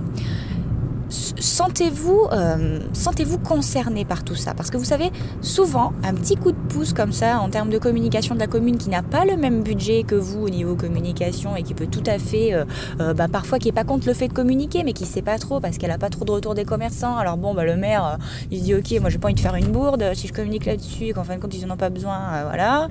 sentez-vous 1.09 2.27
euh, 2.33 2.81
sentez-vous 2.93 3.39
concerné 3.39 4.05
par 4.05 4.25
tout 4.25 4.35
ça? 4.35 4.55
Parce 4.55 4.71
que 4.71 4.77
vous 4.77 4.85
savez, 4.85 5.11
souvent, 5.41 5.93
un 6.03 6.15
petit 6.15 6.37
coup 6.37 6.53
de 6.53 6.57
pouce 6.57 6.93
comme 6.93 7.13
ça 7.13 7.39
en 7.39 7.49
termes 7.49 7.71
de 7.71 7.79
communication 7.79 8.35
de 8.35 8.41
la 8.41 8.47
commune 8.47 8.77
qui 8.77 8.89
n'a 8.89 9.03
pas 9.03 9.25
le 9.25 9.37
même 9.37 9.63
budget 9.63 10.03
que 10.03 10.15
vous 10.15 10.43
au 10.43 10.51
niveau 10.51 10.75
communication 10.75 11.57
et 11.57 11.63
qui 11.63 11.75
peut 11.75 11.87
tout 11.87 12.03
à 12.07 12.19
fait, 12.19 12.53
euh, 12.53 13.15
bah, 13.15 13.29
parfois 13.29 13.59
qui 13.59 13.69
est 13.69 13.73
pas 13.73 13.85
contre 13.85 14.07
le 14.07 14.15
fait 14.15 14.29
de 14.29 14.33
communiquer, 14.33 14.83
mais 14.85 14.93
qui 14.93 15.07
sait 15.07 15.23
pas 15.23 15.39
trop 15.39 15.61
parce 15.61 15.79
qu'elle 15.79 15.91
a 15.91 15.99
pas 15.99 16.11
trop 16.11 16.25
de 16.25 16.33
retour 16.33 16.55
des 16.55 16.65
commerçants. 16.65 17.17
Alors 17.17 17.37
bon, 17.37 17.55
bah, 17.55 17.65
le 17.65 17.77
maire, 17.77 18.19
il 18.51 18.59
se 18.59 18.65
dit 18.65 18.75
ok, 18.75 19.01
moi 19.01 19.11
j'ai 19.11 19.19
pas 19.19 19.29
envie 19.29 19.35
de 19.35 19.41
faire 19.41 19.55
une 19.55 19.69
bourde 19.69 20.13
si 20.15 20.27
je 20.27 20.33
communique 20.33 20.67
là-dessus, 20.67 21.13
qu'en 21.15 21.25
fin 21.25 21.37
de 21.37 21.41
compte 21.41 21.55
ils 21.55 21.65
en 21.65 21.71
ont 21.71 21.77
pas 21.77 21.91
besoin, 21.91 22.19
voilà. 22.45 22.89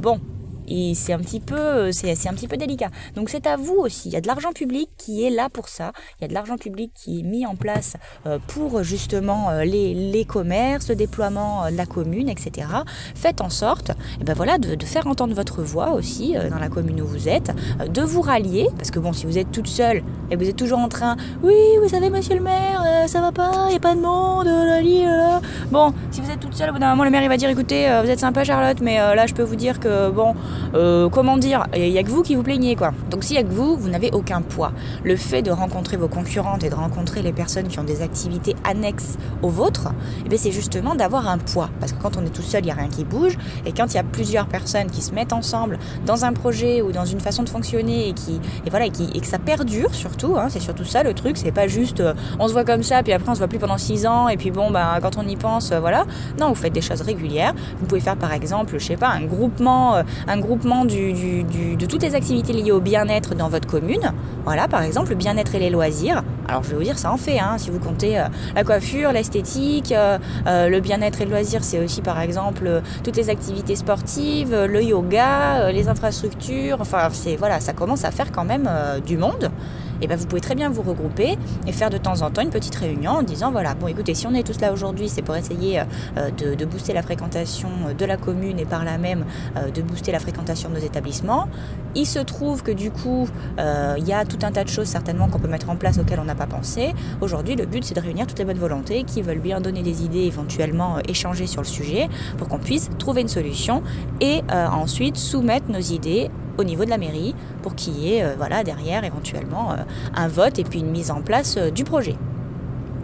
bon, 0.00 0.20
et 0.68 0.94
c'est 0.94 1.12
un 1.12 1.18
petit 1.18 1.40
peu, 1.40 1.92
c'est 1.92 2.28
un 2.28 2.34
petit 2.34 2.48
peu 2.48 2.56
délicat. 2.56 2.88
Donc 3.14 3.28
c'est 3.28 3.46
à 3.46 3.56
vous 3.56 3.76
aussi. 3.76 4.08
Il 4.08 4.12
y 4.12 4.16
a 4.16 4.20
de 4.20 4.26
l'argent 4.26 4.52
public 4.52 4.90
qui 4.98 5.24
est 5.24 5.30
là 5.30 5.48
pour 5.48 5.68
ça. 5.68 5.92
Il 6.18 6.22
y 6.22 6.24
a 6.24 6.28
de 6.28 6.34
l'argent 6.34 6.56
public 6.56 6.92
qui 6.94 7.20
est 7.20 7.22
mis 7.22 7.46
en 7.46 7.56
place 7.56 7.96
euh, 8.26 8.38
pour 8.46 8.82
justement 8.82 9.50
euh, 9.50 9.64
les, 9.64 10.24
commerces, 10.26 10.88
le 10.88 10.96
déploiement 10.96 11.64
euh, 11.64 11.70
de 11.70 11.76
la 11.76 11.86
commune, 11.86 12.28
etc. 12.28 12.68
Faites 13.14 13.40
en 13.40 13.50
sorte, 13.50 13.90
et 13.90 13.94
eh 14.20 14.24
ben 14.24 14.34
voilà, 14.34 14.58
de, 14.58 14.84
faire 14.84 15.06
entendre 15.06 15.34
votre 15.34 15.62
voix 15.62 15.92
aussi 15.92 16.34
dans 16.50 16.58
la 16.58 16.68
commune 16.68 17.00
où 17.00 17.06
vous 17.06 17.28
êtes, 17.28 17.52
de 17.88 18.02
vous 18.02 18.20
rallier, 18.20 18.68
parce 18.76 18.90
que 18.90 18.98
bon, 18.98 19.12
si 19.12 19.26
vous 19.26 19.38
êtes 19.38 19.50
toute 19.50 19.66
seule 19.66 20.02
et 20.30 20.36
vous 20.36 20.48
êtes 20.48 20.56
toujours 20.56 20.78
en 20.78 20.88
train, 20.88 21.16
oui, 21.42 21.54
vous 21.82 21.88
savez, 21.88 22.10
Monsieur 22.10 22.34
le 22.34 22.42
Maire, 22.42 22.84
ça 23.06 23.20
va 23.20 23.32
pas, 23.32 23.66
il 23.70 23.72
y 23.72 23.76
a 23.76 23.80
pas 23.80 23.94
de 23.94 24.00
monde, 24.00 24.46
là, 24.46 25.40
bon, 25.70 25.92
si 26.10 26.20
vous 26.20 26.30
êtes 26.30 26.40
toute 26.40 26.54
seule, 26.54 26.70
au 26.70 26.72
bout 26.72 26.78
d'un 26.78 26.90
moment, 26.90 27.04
le 27.04 27.10
maire 27.10 27.28
va 27.28 27.36
dire, 27.36 27.48
écoutez, 27.48 27.88
vous 28.02 28.10
êtes 28.10 28.20
sympa, 28.20 28.44
Charlotte, 28.44 28.78
mais 28.80 28.96
là, 28.96 29.26
je 29.26 29.34
peux 29.34 29.42
vous 29.42 29.56
dire 29.56 29.80
que 29.80 30.10
bon 30.10 30.34
euh, 30.74 31.08
comment 31.08 31.36
dire, 31.36 31.66
il 31.74 31.90
n'y 31.90 31.98
a 31.98 32.02
que 32.02 32.08
vous 32.08 32.22
qui 32.22 32.34
vous 32.34 32.42
plaignez 32.42 32.76
quoi. 32.76 32.92
Donc 33.10 33.24
s'il 33.24 33.36
n'y 33.36 33.42
a 33.42 33.46
que 33.46 33.52
vous, 33.52 33.76
vous 33.76 33.88
n'avez 33.88 34.10
aucun 34.12 34.42
poids. 34.42 34.72
Le 35.04 35.16
fait 35.16 35.42
de 35.42 35.50
rencontrer 35.50 35.96
vos 35.96 36.08
concurrentes 36.08 36.64
et 36.64 36.70
de 36.70 36.74
rencontrer 36.74 37.22
les 37.22 37.32
personnes 37.32 37.68
qui 37.68 37.78
ont 37.78 37.84
des 37.84 38.02
activités 38.02 38.56
annexes 38.64 39.16
aux 39.42 39.48
vôtres, 39.48 39.88
eh 40.24 40.28
ben, 40.28 40.38
c'est 40.38 40.50
justement 40.50 40.94
d'avoir 40.94 41.28
un 41.28 41.38
poids. 41.38 41.70
Parce 41.80 41.92
que 41.92 42.02
quand 42.02 42.16
on 42.16 42.24
est 42.24 42.34
tout 42.34 42.42
seul, 42.42 42.62
il 42.62 42.66
n'y 42.66 42.72
a 42.72 42.74
rien 42.74 42.88
qui 42.88 43.04
bouge. 43.04 43.38
Et 43.66 43.72
quand 43.72 43.86
il 43.92 43.96
y 43.96 44.00
a 44.00 44.02
plusieurs 44.02 44.46
personnes 44.46 44.90
qui 44.90 45.02
se 45.02 45.12
mettent 45.12 45.32
ensemble 45.32 45.78
dans 46.06 46.24
un 46.24 46.32
projet 46.32 46.82
ou 46.82 46.92
dans 46.92 47.04
une 47.04 47.20
façon 47.20 47.42
de 47.42 47.48
fonctionner 47.48 48.08
et, 48.08 48.12
qui, 48.12 48.40
et 48.66 48.70
voilà, 48.70 48.86
et, 48.86 48.90
qui, 48.90 49.08
et 49.14 49.20
que 49.20 49.26
ça 49.26 49.38
perdure 49.38 49.94
surtout, 49.94 50.36
hein, 50.36 50.48
c'est 50.48 50.60
surtout 50.60 50.84
ça 50.84 51.02
le 51.02 51.14
truc, 51.14 51.36
c'est 51.36 51.52
pas 51.52 51.68
juste 51.68 52.00
euh, 52.00 52.14
on 52.38 52.48
se 52.48 52.52
voit 52.52 52.64
comme 52.64 52.82
ça, 52.82 53.02
puis 53.02 53.12
après 53.12 53.30
on 53.30 53.34
se 53.34 53.38
voit 53.38 53.48
plus 53.48 53.58
pendant 53.58 53.78
six 53.78 54.06
ans, 54.06 54.28
et 54.28 54.36
puis 54.36 54.50
bon, 54.50 54.70
bah, 54.70 54.98
quand 55.00 55.16
on 55.18 55.26
y 55.26 55.36
pense, 55.36 55.53
euh, 55.72 55.80
voilà. 55.80 56.04
Non, 56.40 56.48
vous 56.48 56.54
faites 56.54 56.72
des 56.72 56.80
choses 56.80 57.02
régulières. 57.02 57.54
Vous 57.78 57.86
pouvez 57.86 58.00
faire 58.00 58.16
par 58.16 58.32
exemple, 58.32 58.74
je 58.78 58.84
sais 58.84 58.96
pas, 58.96 59.08
un 59.08 59.24
groupement, 59.24 59.96
un 60.26 60.38
groupement 60.38 60.84
de 60.84 61.86
toutes 61.86 62.02
les 62.02 62.14
activités 62.14 62.52
liées 62.52 62.72
au 62.72 62.80
bien-être 62.80 63.34
dans 63.34 63.48
votre 63.48 63.68
commune. 63.68 64.12
Voilà, 64.44 64.68
par 64.68 64.82
exemple, 64.82 65.10
le 65.10 65.16
bien-être 65.16 65.54
et 65.54 65.58
les 65.58 65.70
loisirs. 65.70 66.22
Alors, 66.48 66.62
je 66.62 66.70
vais 66.70 66.76
vous 66.76 66.82
dire, 66.82 66.98
ça 66.98 67.10
en 67.10 67.16
fait. 67.16 67.38
Hein, 67.38 67.56
si 67.56 67.70
vous 67.70 67.78
comptez 67.78 68.18
euh, 68.18 68.24
la 68.54 68.64
coiffure, 68.64 69.12
l'esthétique, 69.12 69.92
euh, 69.92 70.18
euh, 70.46 70.68
le 70.68 70.80
bien-être 70.80 71.20
et 71.20 71.24
le 71.24 71.30
loisir, 71.30 71.64
c'est 71.64 71.82
aussi, 71.82 72.02
par 72.02 72.20
exemple, 72.20 72.82
toutes 73.02 73.16
les 73.16 73.30
activités 73.30 73.76
sportives, 73.76 74.54
le 74.54 74.82
yoga, 74.82 75.70
les 75.72 75.88
infrastructures. 75.88 76.78
Enfin, 76.80 77.08
c'est 77.12 77.36
voilà, 77.36 77.60
ça 77.60 77.72
commence 77.72 78.04
à 78.04 78.10
faire 78.10 78.30
quand 78.32 78.44
même 78.44 78.68
du 79.06 79.16
monde 79.16 79.50
et 80.00 80.06
ben 80.06 80.16
vous 80.16 80.26
pouvez 80.26 80.40
très 80.40 80.54
bien 80.54 80.70
vous 80.70 80.82
regrouper 80.82 81.36
et 81.66 81.72
faire 81.72 81.90
de 81.90 81.98
temps 81.98 82.22
en 82.22 82.30
temps 82.30 82.42
une 82.42 82.50
petite 82.50 82.74
réunion 82.74 83.12
en 83.12 83.22
disant 83.22 83.50
voilà, 83.50 83.74
bon 83.74 83.86
écoutez, 83.86 84.14
si 84.14 84.26
on 84.26 84.34
est 84.34 84.42
tous 84.42 84.60
là 84.60 84.72
aujourd'hui, 84.72 85.08
c'est 85.08 85.22
pour 85.22 85.36
essayer 85.36 85.80
euh, 86.18 86.30
de, 86.30 86.64
booster 86.64 86.92
la 86.92 87.02
fréquentation 87.02 87.68
de 87.96 88.04
la 88.04 88.16
commune 88.16 88.58
et 88.58 88.64
par 88.64 88.84
là 88.84 88.98
même 88.98 89.24
euh, 89.56 89.70
de 89.70 89.82
booster 89.82 90.12
la 90.12 90.18
fréquentation 90.18 90.68
de 90.70 90.74
nos 90.74 90.80
établissements. 90.80 91.48
Il 91.94 92.06
se 92.06 92.18
trouve 92.18 92.62
que 92.62 92.72
du 92.72 92.90
coup, 92.90 93.28
euh, 93.58 93.94
il 93.98 94.06
y 94.06 94.12
a 94.12 94.24
tout 94.24 94.38
un 94.42 94.50
tas 94.50 94.64
de 94.64 94.68
choses 94.68 94.88
certainement 94.88 95.28
qu'on 95.28 95.38
peut 95.38 95.48
mettre 95.48 95.70
en 95.70 95.76
place 95.76 95.98
auxquelles 95.98 96.20
on 96.20 96.24
n'a 96.24 96.34
pas 96.34 96.46
pensé. 96.46 96.92
Aujourd'hui, 97.20 97.54
le 97.54 97.66
but 97.66 97.84
c'est 97.84 97.94
de 97.94 98.00
réunir 98.00 98.26
toutes 98.26 98.38
les 98.38 98.44
bonnes 98.44 98.58
volontés 98.58 99.04
qui 99.04 99.22
veulent 99.22 99.38
bien 99.38 99.60
donner 99.60 99.82
des 99.82 100.04
idées, 100.04 100.24
éventuellement 100.24 100.98
échanger 101.08 101.46
sur 101.46 101.60
le 101.60 101.66
sujet 101.66 102.08
pour 102.38 102.48
qu'on 102.48 102.58
puisse 102.58 102.90
trouver 102.98 103.22
une 103.22 103.28
solution 103.28 103.82
et 104.20 104.42
ensuite 104.50 105.16
soumettre 105.16 105.70
nos 105.70 105.80
idées 105.80 106.30
au 106.58 106.64
niveau 106.64 106.84
de 106.84 106.90
la 106.90 106.98
mairie 106.98 107.34
pour 107.62 107.74
qu'il 107.74 107.98
y 107.98 108.14
ait 108.14 108.24
euh, 108.24 108.34
voilà, 108.36 108.64
derrière 108.64 109.04
éventuellement 109.04 109.72
euh, 109.72 109.76
un 110.14 110.28
vote 110.28 110.58
et 110.58 110.64
puis 110.64 110.80
une 110.80 110.90
mise 110.90 111.10
en 111.10 111.22
place 111.22 111.56
euh, 111.56 111.70
du 111.70 111.84
projet. 111.84 112.16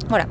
Voilà. 0.09 0.27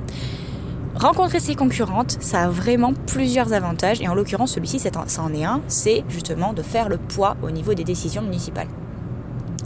Rencontrer 0.95 1.39
ses 1.39 1.55
concurrentes, 1.55 2.17
ça 2.19 2.43
a 2.43 2.49
vraiment 2.49 2.93
plusieurs 3.07 3.53
avantages 3.53 4.01
et 4.01 4.07
en 4.07 4.15
l'occurrence 4.15 4.53
celui-ci 4.53 4.79
ça 4.79 4.89
en 5.21 5.33
est 5.33 5.45
un, 5.45 5.61
c'est 5.67 6.03
justement 6.09 6.51
de 6.51 6.61
faire 6.61 6.89
le 6.89 6.97
poids 6.97 7.37
au 7.41 7.51
niveau 7.51 7.73
des 7.73 7.83
décisions 7.83 8.21
municipales. 8.21 8.67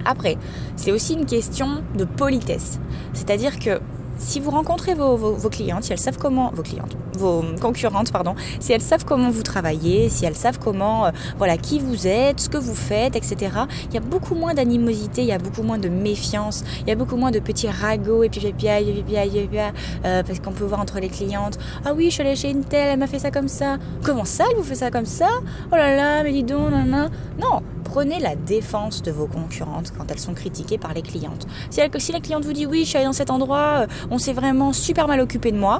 Après, 0.05 0.37
c'est 0.75 0.91
aussi 0.91 1.13
une 1.13 1.25
question 1.25 1.81
de 1.97 2.03
politesse. 2.03 2.79
C'est-à-dire 3.13 3.57
que 3.57 3.79
si 4.17 4.39
vous 4.39 4.51
rencontrez 4.51 4.93
vos, 4.93 5.15
vos, 5.15 5.49
clientes, 5.49 5.83
si 5.83 5.91
elles 5.91 5.99
savent 5.99 6.17
comment, 6.17 6.51
vos 6.53 6.63
clientes, 6.63 6.95
vos 7.17 7.43
concurrentes, 7.61 8.11
pardon, 8.11 8.35
si 8.59 8.73
elles 8.73 8.81
savent 8.81 9.05
comment 9.05 9.29
vous 9.29 9.43
travaillez, 9.43 10.09
si 10.09 10.25
elles 10.25 10.35
savent 10.35 10.59
comment, 10.59 11.05
euh, 11.05 11.11
voilà, 11.37 11.57
qui 11.57 11.79
vous 11.79 12.07
êtes, 12.07 12.39
ce 12.39 12.49
que 12.49 12.57
vous 12.57 12.75
faites, 12.75 13.15
etc. 13.15 13.51
Il 13.89 13.93
y 13.93 13.97
a 13.97 14.01
beaucoup 14.01 14.35
moins 14.35 14.53
d'animosité, 14.53 15.21
il 15.21 15.27
y 15.27 15.31
a 15.31 15.37
beaucoup 15.37 15.63
moins 15.63 15.77
de 15.77 15.89
méfiance, 15.89 16.63
il 16.81 16.89
y 16.89 16.91
a 16.91 16.95
beaucoup 16.95 17.15
moins 17.15 17.31
de 17.31 17.39
petits 17.39 17.69
ragots 17.69 18.23
et 18.23 18.29
puis 18.29 18.41
puis 18.41 18.53
puis 18.53 18.67
puis 19.03 19.57
euh, 20.05 20.23
parce 20.23 20.39
qu'on 20.39 20.51
peut 20.51 20.65
voir 20.65 20.79
entre 20.79 20.99
les 20.99 21.09
clientes, 21.09 21.57
ah 21.85 21.93
oui, 21.93 22.05
je 22.05 22.11
suis 22.11 22.21
allée 22.21 22.35
chez 22.35 22.49
une 22.49 22.63
telle, 22.63 22.89
elle 22.93 22.99
m'a 22.99 23.07
fait 23.07 23.19
ça 23.19 23.31
comme 23.31 23.47
ça. 23.47 23.77
Comment 24.03 24.25
ça, 24.25 24.45
elle 24.49 24.57
vous 24.57 24.63
fait 24.63 24.75
ça 24.75 24.91
comme 24.91 25.05
ça? 25.05 25.29
Oh 25.71 25.75
là 25.75 25.95
là, 25.95 26.23
mais 26.23 26.31
dis 26.31 26.43
donc, 26.43 26.71
non, 26.71 26.85
non. 26.85 27.09
Non, 27.39 27.61
prenez 27.93 28.17
la 28.17 28.35
défense 28.35 29.03
de 29.03 29.11
vos 29.11 29.27
concurrentes 29.27 29.93
quand 29.95 30.09
elles 30.09 30.17
sont 30.17 30.33
critiquées 30.33 30.79
par 30.79 30.95
les 30.95 31.03
clientes. 31.03 31.45
Si, 31.69 31.79
la 31.79 32.19
cliente 32.19 32.43
vous 32.43 32.51
dit 32.51 32.65
oui, 32.65 32.85
je 32.85 32.89
suis 32.89 32.97
allée 32.97 33.05
dans 33.05 33.13
cet 33.13 33.29
endroit, 33.29 33.81
euh, 33.81 33.87
on 34.09 34.17
s'est 34.17 34.33
vraiment 34.33 34.73
super 34.73 35.07
mal 35.07 35.19
occupé 35.19 35.51
de 35.51 35.57
moi, 35.57 35.79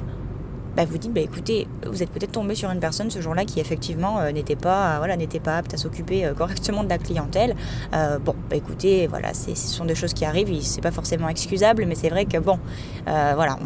bah, 0.76 0.84
vous 0.84 0.98
dites, 0.98 1.12
bah, 1.12 1.20
écoutez, 1.20 1.68
vous 1.86 2.02
êtes 2.02 2.10
peut-être 2.10 2.32
tombé 2.32 2.54
sur 2.54 2.70
une 2.70 2.80
personne 2.80 3.10
ce 3.10 3.20
jour-là 3.20 3.44
qui 3.44 3.60
effectivement 3.60 4.18
euh, 4.18 4.32
n'était 4.32 4.56
pas, 4.56 4.98
voilà, 4.98 5.16
n'était 5.16 5.40
pas 5.40 5.56
apte 5.58 5.74
à 5.74 5.76
s'occuper 5.76 6.26
euh, 6.26 6.34
correctement 6.34 6.82
de 6.82 6.88
la 6.88 6.98
clientèle. 6.98 7.54
Euh, 7.94 8.18
bon, 8.18 8.34
bah, 8.50 8.56
écoutez, 8.56 9.06
voilà, 9.06 9.34
ce 9.34 9.54
sont 9.54 9.84
des 9.84 9.94
choses 9.94 10.14
qui 10.14 10.24
arrivent, 10.24 10.52
c'est 10.62 10.80
pas 10.80 10.90
forcément 10.90 11.28
excusable, 11.28 11.84
mais 11.86 11.94
c'est 11.94 12.08
vrai 12.08 12.24
que 12.24 12.38
bon, 12.38 12.58
voilà, 13.06 13.58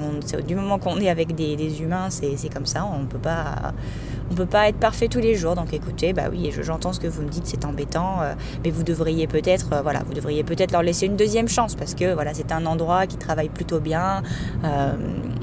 du 0.47 0.55
moment 0.55 0.79
qu'on 0.79 1.01
est 1.01 1.09
avec 1.09 1.35
des, 1.35 1.57
des 1.57 1.83
humains, 1.83 2.09
c'est 2.11 2.53
comme 2.53 2.67
ça, 2.67 2.85
on 2.85 3.07
peut 3.07 3.19
pas, 3.19 3.73
peut 4.35 4.47
pas 4.47 4.69
être 4.69 4.79
parfait 4.79 5.09
tous 5.09 5.21
les 5.21 5.35
jours. 5.35 5.55
Donc 5.55 5.73
écoutez, 5.73 6.13
bah 6.13 6.25
oui, 6.31 6.53
j'entends 6.61 6.93
ce 6.93 7.01
que 7.01 7.07
vous 7.07 7.23
me 7.23 7.29
dites, 7.29 7.47
c'est 7.47 7.65
embêtant, 7.65 8.19
mais 8.65 8.71
vous 8.71 8.83
devriez 8.83 9.27
peut-être, 9.27 9.81
voilà, 9.83 10.03
vous 10.07 10.15
devriez 10.15 10.45
peut-être 10.45 10.73
leur 10.73 10.83
laisser 10.83 11.07
une 11.07 11.17
deuxième 11.17 11.49
chance 11.49 11.75
parce 11.75 11.95
que 11.95 12.13
voilà, 12.13 12.35
c'est 12.35 12.53
un 12.53 12.67
endroit 12.67 13.07
qui 13.07 13.17
travaille 13.17 13.49
plutôt 13.49 13.81
bien. 13.81 14.23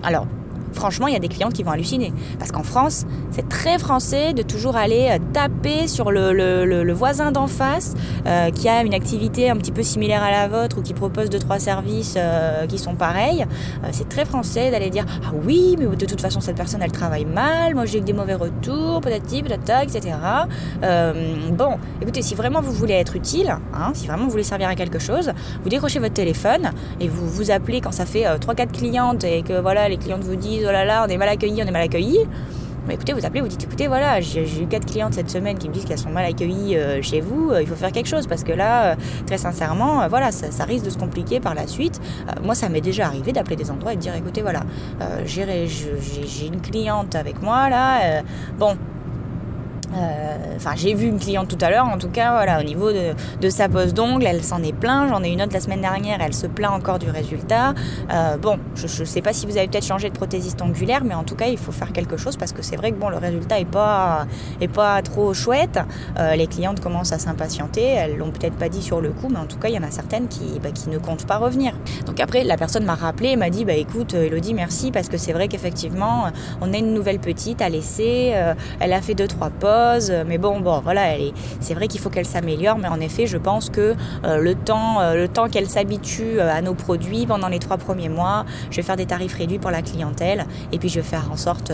alors 0.04 0.28
franchement, 0.76 1.08
il 1.08 1.14
y 1.14 1.18
a 1.18 1.20
des 1.20 1.28
clientes 1.28 1.54
qui 1.54 1.64
vont 1.64 1.72
halluciner. 1.72 2.14
Parce 2.40 2.52
qu'en 2.52 2.64
France, 2.64 3.06
c'est 3.32 3.48
très 3.50 3.80
français 3.80 4.34
de 4.34 4.42
toujours 4.42 4.76
aller 4.76 5.08
euh, 5.10 5.18
taper 5.34 5.88
sur 5.88 6.12
le, 6.12 6.94
voisin 6.94 7.32
d'en 7.32 7.48
face 7.48 7.94
euh, 8.26 8.52
qui 8.52 8.70
a 8.70 8.84
une 8.84 8.94
activité 8.94 9.50
un 9.50 9.58
petit 9.58 9.72
peu 9.72 9.84
similaire 9.84 10.24
à 10.24 10.32
la 10.32 10.48
vôtre 10.48 10.78
ou 10.78 10.82
qui 10.82 10.94
propose 10.94 11.30
deux, 11.30 11.40
trois 11.40 11.60
services 11.60 12.16
euh, 12.18 12.68
qui 12.68 12.78
sont 12.78 12.96
pareils. 12.96 13.46
c'est 13.92 14.08
très 14.08 14.26
français 14.26 14.72
d'aller 14.72 14.90
dire 14.90 15.06
Ah 15.26 15.32
oui, 15.46 15.76
mais 15.78 15.86
de 15.88 16.06
toute 16.06 16.22
façon, 16.22 16.40
cette 16.40 16.56
personne, 16.56 16.82
elle 16.82 16.92
travaille 16.92 17.26
mal. 17.26 17.76
Moi, 17.76 17.86
j'ai 17.86 18.00
eu 18.00 18.02
des 18.02 18.14
mauvais 18.14 18.36
retours, 18.36 19.02
peut-être 19.02 19.26
peut-être 19.26 19.84
etc. 19.84 20.16
bon, 20.82 21.78
écoutez, 22.02 22.22
si 22.22 22.36
vraiment 22.36 22.62
vous 22.62 22.72
voulez 22.72 22.94
être 22.94 23.16
utile, 23.16 23.58
hein, 23.74 23.92
si 23.94 24.08
vraiment 24.08 24.26
vous 24.26 24.32
voulez 24.32 24.44
servir 24.44 24.68
à 24.70 24.76
quelque 24.76 25.00
chose, 25.00 25.32
vous 25.64 25.70
décrochez 25.70 26.00
votre 26.00 26.14
téléphone 26.14 26.72
et 27.00 27.08
vous 27.08 27.28
vous 27.28 27.52
appelez 27.52 27.82
quand 27.82 27.92
ça 27.92 28.06
fait 28.06 28.24
3-4 28.24 28.72
clientes 28.72 29.24
et 29.24 29.42
que 29.42 29.60
voilà, 29.60 29.90
les 29.90 29.98
clientes 29.98 30.24
vous 30.24 30.36
disent 30.36 30.65
oh 30.68 30.72
là 30.72 30.86
là, 30.86 31.06
on 31.06 31.10
est 31.10 31.18
mal 31.18 31.30
accueilli, 31.30 31.62
on 31.64 31.68
est 31.68 31.72
mal 31.72 31.84
accueilli. 31.84 32.20
Mais 32.88 32.94
écoutez, 32.94 33.14
vous 33.14 33.26
appelez, 33.26 33.42
vous 33.42 33.48
dites 33.48 33.64
écoutez, 33.64 33.88
voilà, 33.88 34.22
j'ai 34.22 34.44
eu 34.44 34.68
quatre 34.68 34.86
clientes 34.86 35.16
cette 35.16 35.32
semaine 35.32 35.58
qui 35.58 35.70
me 35.70 35.74
disent 35.74 35.86
qu'elles 35.86 35.98
sont 35.98 36.12
mal 36.12 36.26
accueillies 36.26 36.78
euh, 36.78 37.02
chez 37.02 37.20
vous, 37.20 37.50
euh, 37.50 37.62
il 37.62 37.68
faut 37.68 37.76
faire 37.76 37.92
quelque 37.92 38.08
chose 38.08 38.28
parce 38.28 38.44
que 38.44 38.52
là, 38.52 38.92
euh, 38.92 38.96
très 39.26 39.40
sincèrement, 39.40 40.08
voilà, 40.08 40.32
ça, 40.32 40.64
risque 40.66 40.86
de 40.86 40.92
se 40.92 40.98
compliquer 40.98 41.40
par 41.40 41.56
la 41.56 41.66
suite. 41.68 42.00
moi, 42.44 42.54
ça 42.54 42.70
m'est 42.70 42.82
déjà 42.82 43.08
arrivé 43.08 43.32
d'appeler 43.32 43.56
des 43.56 43.72
endroits 43.72 43.94
et 43.94 43.96
de 43.96 44.02
dire 44.02 44.14
écoutez, 44.16 44.42
voilà, 44.42 44.64
j'ai 45.26 46.46
une 46.46 46.62
cliente 46.62 47.16
avec 47.16 47.42
moi 47.42 47.70
là, 47.70 48.22
bon, 48.60 48.78
enfin, 50.56 50.72
j'ai 50.76 50.94
vu 50.94 51.08
une 51.08 51.20
cliente 51.20 51.48
tout 51.48 51.64
à 51.64 51.70
l'heure, 51.70 51.86
en 51.86 51.98
tout 51.98 52.10
cas, 52.10 52.32
voilà, 52.32 52.60
au 52.60 52.64
niveau 52.64 52.92
de, 52.92 53.50
sa 53.50 53.70
pose 53.70 53.94
d'ongles, 53.94 54.26
elle 54.26 54.44
s'en 54.44 54.62
est 54.64 54.74
plainte. 54.74 55.10
J'en 55.10 55.24
ai 55.24 55.30
une 55.30 55.42
autre 55.42 55.54
la 55.54 55.60
semaine 55.60 55.82
dernière, 55.82 56.20
elle 56.22 56.34
se 56.34 56.48
plaint 56.48 56.74
encore 56.74 57.00
du 57.00 57.10
résultat. 57.10 57.74
Euh, 58.12 58.38
bon, 58.38 58.60
je 58.76 58.84
ne 58.84 59.06
sais 59.06 59.22
pas 59.22 59.34
si 59.34 59.46
vous 59.46 59.58
avez 59.58 59.68
peut-être 59.68 59.86
changé 59.86 60.10
de 60.10 60.16
prothésiste 60.16 60.62
ongulaire, 60.62 61.04
mais 61.04 61.14
en 61.14 61.24
tout 61.24 61.36
cas, 61.36 61.48
il 61.48 61.58
faut 61.58 61.72
faire 61.72 61.92
quelque 61.92 62.18
chose 62.18 62.38
parce 62.38 62.52
que 62.52 62.62
c'est 62.62 62.76
vrai 62.76 62.92
que 62.92 62.98
bon, 62.98 63.10
le 63.10 63.18
résultat 63.18 63.60
est 63.60 63.66
pas, 63.66 64.26
pas 64.74 65.02
trop 65.02 65.34
chouette. 65.34 65.80
Euh, 66.20 66.36
les 66.36 66.48
clientes 66.48 66.80
commencent 66.80 67.14
à 67.14 67.20
s'impatienter. 67.20 67.84
Elles 67.84 68.18
l'ont 68.18 68.32
peut-être 68.32 68.56
pas 68.56 68.70
dit 68.70 68.82
sur 68.82 69.02
le 69.02 69.10
coup, 69.10 69.28
mais 69.30 69.40
en 69.40 69.46
tout 69.46 69.58
cas, 69.58 69.70
il 69.70 69.76
y 69.76 69.80
en 69.80 69.84
a 69.84 69.92
certaines 69.92 70.28
qui, 70.28 70.60
bah, 70.62 70.70
ne 70.88 70.98
comptent 70.98 71.26
pas 71.26 71.38
revenir. 71.38 71.74
Donc 72.06 72.20
après, 72.20 72.44
la 72.44 72.58
personne 72.58 72.86
m'a 72.86 72.96
rappelé 72.96 73.30
et 73.30 73.36
m'a 73.36 73.50
dit, 73.50 73.66
bah 73.66 73.74
écoute, 73.74 74.14
Elodie, 74.14 74.54
merci 74.54 74.92
parce 74.92 75.10
que 75.10 75.18
c'est 75.18 75.34
vrai 75.34 75.48
qu'effectivement, 75.48 76.26
on 76.62 76.74
a 76.74 76.78
une 76.78 76.94
nouvelle 76.94 77.20
petite 77.20 77.62
à 77.62 77.70
laisser. 77.70 78.34
elle 78.80 78.94
a 78.94 79.02
fait 79.02 79.16
deux 79.16 79.28
trois 79.28 79.50
pas 79.76 80.00
mais 80.26 80.38
bon, 80.38 80.60
bon, 80.60 80.80
voilà, 80.82 81.04
c'est 81.60 81.74
vrai 81.74 81.88
qu'il 81.88 82.00
faut 82.00 82.10
qu'elle 82.10 82.26
s'améliore, 82.26 82.78
mais 82.78 82.88
en 82.88 83.00
effet, 83.00 83.28
je 83.28 83.38
pense 83.38 83.70
que 83.70 83.96
euh, 84.24 84.38
le 84.38 84.56
temps, 84.56 85.02
euh, 85.02 85.28
temps 85.28 85.50
qu'elle 85.50 85.70
s'habitue 85.70 86.40
euh, 86.40 86.58
à 86.58 86.62
nos 86.62 86.74
produits 86.74 87.26
pendant 87.26 87.50
les 87.50 87.60
trois 87.60 87.78
premiers 87.78 88.10
mois, 88.10 88.46
je 88.72 88.78
vais 88.78 88.84
faire 88.84 88.96
des 88.96 89.06
tarifs 89.06 89.34
réduits 89.34 89.60
pour 89.60 89.72
la 89.72 89.82
clientèle, 89.82 90.46
et 90.72 90.80
puis 90.80 90.90
je 90.90 91.00
vais 91.00 91.06
faire 91.06 91.30
en 91.32 91.38
sorte, 91.38 91.74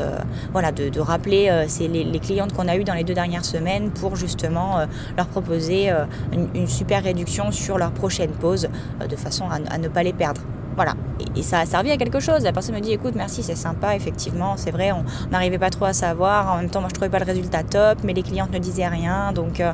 voilà, 0.51 0.71
de, 0.71 0.99
rappeler 0.99 1.65
les, 1.79 2.19
clientes 2.19 2.53
qu'on 2.53 2.67
a 2.67 2.75
eues 2.75 2.83
dans 2.83 2.93
les 2.93 3.03
deux 3.03 3.13
dernières 3.13 3.45
semaines 3.45 3.91
pour 3.91 4.15
justement 4.15 4.79
leur 5.17 5.27
proposer 5.27 5.91
une, 6.31 6.67
super 6.67 7.03
réduction 7.03 7.51
sur 7.51 7.77
leur 7.77 7.91
prochaine 7.91 8.31
pause, 8.31 8.69
de 9.07 9.15
façon 9.15 9.45
à 9.49 9.77
ne 9.77 9.87
pas 9.87 10.03
les 10.03 10.13
perdre. 10.13 10.41
Voilà. 10.83 10.95
Et, 11.35 11.43
ça 11.43 11.59
a 11.59 11.65
servi 11.67 11.91
à 11.91 11.97
quelque 11.97 12.19
chose. 12.19 12.43
La 12.43 12.51
personne 12.51 12.73
me 12.73 12.79
dit 12.79 12.91
écoute, 12.91 13.13
merci, 13.15 13.43
c'est 13.43 13.55
sympa, 13.55 13.95
effectivement, 13.95 14.55
c'est 14.57 14.71
vrai, 14.71 14.91
on 14.91 15.03
n'arrivait 15.29 15.59
pas 15.59 15.69
trop 15.69 15.85
à 15.85 15.93
savoir. 15.93 16.55
En 16.55 16.57
même 16.57 16.71
temps, 16.71 16.79
moi, 16.79 16.89
je 16.89 16.95
trouvais 16.95 17.11
pas 17.11 17.19
le 17.19 17.25
résultat 17.25 17.61
top, 17.61 17.99
mais 18.03 18.13
les 18.13 18.23
clientes 18.23 18.51
ne 18.51 18.57
disaient 18.57 18.87
rien. 18.87 19.31
Donc, 19.31 19.59
euh, 19.59 19.73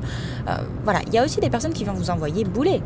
euh, 0.49 0.57
voilà. 0.83 0.99
Il 1.07 1.13
y 1.13 1.17
a 1.17 1.23
aussi 1.23 1.39
des 1.39 1.49
personnes 1.49 1.71
qui 1.71 1.85
vont 1.85 1.93
vous 1.93 2.09
envoyer 2.09 2.43
bouler 2.43 2.81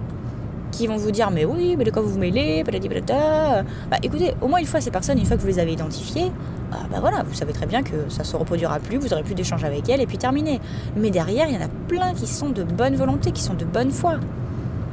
qui 0.71 0.87
vont 0.87 0.95
vous 0.95 1.11
dire 1.11 1.31
mais 1.31 1.43
oui 1.43 1.75
mais 1.77 1.83
de 1.83 1.91
quoi 1.91 2.01
vous 2.01 2.11
vous 2.11 2.17
mêlez 2.17 2.63
bah 2.63 3.97
écoutez 4.01 4.33
au 4.39 4.47
moins 4.47 4.59
une 4.59 4.65
fois 4.65 4.79
ces 4.79 4.89
personnes 4.89 5.19
une 5.19 5.25
fois 5.25 5.35
que 5.35 5.41
vous 5.41 5.47
les 5.49 5.59
avez 5.59 5.73
identifiées 5.73 6.31
bah, 6.71 6.77
bah, 6.89 6.99
voilà 7.01 7.23
vous 7.23 7.33
savez 7.33 7.51
très 7.51 7.65
bien 7.65 7.83
que 7.83 8.07
ça 8.07 8.23
se 8.23 8.37
reproduira 8.37 8.79
plus 8.79 8.97
vous 8.97 9.11
aurez 9.11 9.23
plus 9.23 9.35
d'échanges 9.35 9.65
avec 9.65 9.89
elles 9.89 9.99
et 9.99 10.07
puis 10.07 10.17
terminé 10.17 10.61
mais 10.95 11.09
derrière 11.09 11.49
il 11.49 11.55
y 11.55 11.57
en 11.57 11.65
a 11.65 11.69
plein 11.89 12.13
qui 12.13 12.25
sont 12.25 12.51
de 12.51 12.63
bonne 12.63 12.95
volonté 12.95 13.33
qui 13.33 13.43
sont 13.43 13.55
de 13.55 13.65
bonne 13.65 13.91
foi 13.91 14.17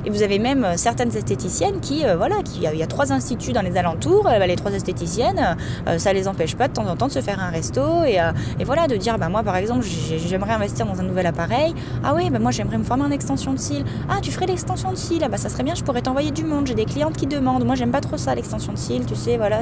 et 0.05 0.11
vous 0.11 0.23
avez 0.23 0.39
même 0.39 0.65
euh, 0.65 0.77
certaines 0.77 1.15
esthéticiennes 1.15 1.81
qui, 1.81 2.05
euh, 2.05 2.17
voilà, 2.17 2.37
qui, 2.45 2.61
il 2.63 2.79
y 2.79 2.83
a 2.83 2.87
trois 2.87 3.13
instituts 3.13 3.53
dans 3.53 3.63
les 3.63 3.77
alentours, 3.77 4.27
euh, 4.27 4.39
bah, 4.39 4.47
les 4.47 4.57
trois 4.57 4.73
esthéticiennes, 4.73 5.57
ça 5.99 6.13
les 6.13 6.29
empêche 6.29 6.57
pas 6.57 6.69
de 6.69 6.73
temps 6.73 6.87
en 6.87 6.97
temps 6.97 7.07
de 7.07 7.13
se 7.13 7.21
faire 7.21 7.41
un 7.41 7.51
resto 7.51 8.05
et, 8.05 8.19
voilà, 8.65 8.87
de 8.87 8.97
dire, 8.97 9.19
bah, 9.19 9.29
moi 9.29 9.43
par 9.43 9.57
exemple, 9.57 9.85
j'aimerais 9.85 10.53
investir 10.53 10.87
dans 10.87 11.01
un 11.01 11.03
nouvel 11.03 11.27
appareil. 11.27 11.75
Ah 12.05 12.15
oui, 12.15 12.31
bah, 12.31 12.39
moi 12.39 12.51
j'aimerais 12.51 12.79
me 12.79 12.85
former 12.85 13.05
en 13.05 13.11
extension 13.11 13.53
de 13.53 13.59
cils. 13.59 13.85
Ah, 14.09 14.19
tu 14.23 14.31
ferais 14.31 14.47
l'extension 14.47 14.91
de 14.91 14.97
cils, 14.97 15.23
ah, 15.25 15.29
bah, 15.29 15.37
ça 15.37 15.49
serait 15.49 15.63
bien, 15.63 15.75
je 15.75 15.83
pourrais 15.83 16.03
t'envoyer 16.03 16.31
du 16.31 16.45
monde. 16.45 16.67
J'ai 16.67 16.75
des 16.75 16.85
clientes 16.85 17.17
qui 17.17 17.27
demandent. 17.27 17.65
Moi 17.65 17.75
j'aime 17.75 17.91
pas 17.91 18.01
trop 18.01 18.17
ça, 18.17 18.35
l'extension 18.35 18.73
de 18.73 18.79
cils, 18.79 19.07
tu 19.07 19.15
sais, 19.15 19.37
voilà, 19.37 19.61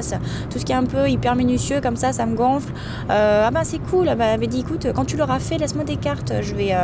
tout 0.49 0.59
ce 0.59 0.65
qui 0.65 0.71
est 0.71 0.75
un 0.75 0.85
peu 0.85 1.09
hyper 1.09 1.35
minutieux 1.35 1.81
comme 1.81 1.95
ça, 1.95 2.11
ça 2.13 2.25
me 2.25 2.35
gonfle. 2.35 2.71
ah 3.09 3.49
bah 3.51 3.61
c'est 3.63 3.79
cool, 3.79 4.09
bah, 4.17 4.37
dit, 4.37 4.61
écoute, 4.61 4.87
quand 4.95 5.05
tu 5.05 5.17
l'auras 5.17 5.39
fait, 5.39 5.57
laisse-moi 5.57 5.83
des 5.83 5.97
cartes, 5.97 6.33
je 6.41 6.55
vais, 6.55 6.75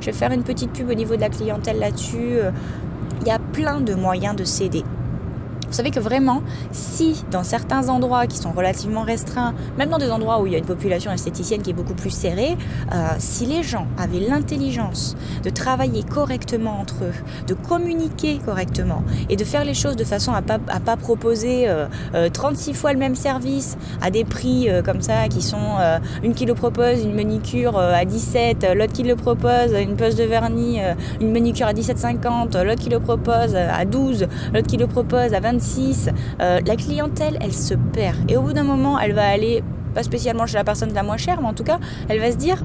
je 0.00 0.06
vais 0.06 0.12
faire 0.12 0.32
une 0.32 0.42
petite 0.42 0.72
pub 0.72 0.88
au 0.88 0.94
niveau 0.94 1.16
de 1.16 1.20
la 1.20 1.28
clientèle 1.28 1.78
là-dessus. 1.78 2.38
Il 3.24 3.28
y 3.28 3.30
a 3.30 3.38
plein 3.38 3.80
de 3.80 3.94
moyens 3.94 4.34
de 4.34 4.42
s'aider. 4.42 4.82
Vous 5.72 5.78
savez 5.78 5.90
que 5.90 6.00
vraiment, 6.00 6.42
si 6.70 7.24
dans 7.30 7.44
certains 7.44 7.88
endroits 7.88 8.26
qui 8.26 8.36
sont 8.36 8.52
relativement 8.52 9.04
restreints, 9.04 9.54
même 9.78 9.88
dans 9.88 9.96
des 9.96 10.10
endroits 10.10 10.38
où 10.42 10.46
il 10.46 10.52
y 10.52 10.54
a 10.54 10.58
une 10.58 10.66
population 10.66 11.10
esthéticienne 11.10 11.62
qui 11.62 11.70
est 11.70 11.72
beaucoup 11.72 11.94
plus 11.94 12.10
serrée, 12.10 12.58
euh, 12.92 13.06
si 13.18 13.46
les 13.46 13.62
gens 13.62 13.86
avaient 13.96 14.20
l'intelligence 14.20 15.16
de 15.42 15.48
travailler 15.48 16.02
correctement 16.02 16.78
entre 16.78 17.04
eux, 17.04 17.14
de 17.46 17.54
communiquer 17.54 18.38
correctement 18.44 19.02
et 19.30 19.36
de 19.36 19.44
faire 19.44 19.64
les 19.64 19.72
choses 19.72 19.96
de 19.96 20.04
façon 20.04 20.34
à 20.34 20.42
pas, 20.42 20.58
pas 20.58 20.98
proposer 20.98 21.66
36 22.34 22.68
euh, 22.68 22.72
euh, 22.72 22.74
fois 22.74 22.92
le 22.92 22.98
même 22.98 23.14
service 23.14 23.78
à 24.02 24.10
des 24.10 24.24
prix 24.24 24.68
comme 24.84 25.00
ça 25.00 25.28
qui 25.30 25.40
sont 25.40 25.78
une 26.22 26.34
qui 26.34 26.44
le 26.44 26.52
propose 26.52 27.02
une 27.02 27.14
manicure 27.14 27.78
à 27.78 28.04
17, 28.04 28.74
l'autre 28.76 28.92
qui 28.92 29.04
le 29.04 29.16
propose 29.16 29.72
une 29.72 29.96
pose 29.96 30.16
de 30.16 30.24
vernis, 30.24 30.80
une 31.22 31.32
manicure 31.32 31.66
à 31.66 31.72
17,50, 31.72 32.62
l'autre 32.62 32.82
qui 32.82 32.90
le 32.90 33.00
propose 33.00 33.56
à 33.56 33.86
12, 33.86 34.26
l'autre 34.52 34.66
qui 34.66 34.76
le 34.76 34.86
propose 34.86 35.32
à 35.32 35.40
25 35.40 35.61
euh, 36.40 36.60
la 36.64 36.76
clientèle, 36.76 37.38
elle 37.40 37.52
se 37.52 37.74
perd. 37.74 38.30
Et 38.30 38.36
au 38.36 38.42
bout 38.42 38.52
d'un 38.52 38.64
moment, 38.64 38.98
elle 38.98 39.12
va 39.12 39.28
aller, 39.28 39.62
pas 39.94 40.02
spécialement 40.02 40.46
chez 40.46 40.56
la 40.56 40.64
personne 40.64 40.92
la 40.92 41.02
moins 41.02 41.16
chère, 41.16 41.40
mais 41.40 41.48
en 41.48 41.54
tout 41.54 41.64
cas, 41.64 41.78
elle 42.08 42.20
va 42.20 42.30
se 42.30 42.36
dire, 42.36 42.64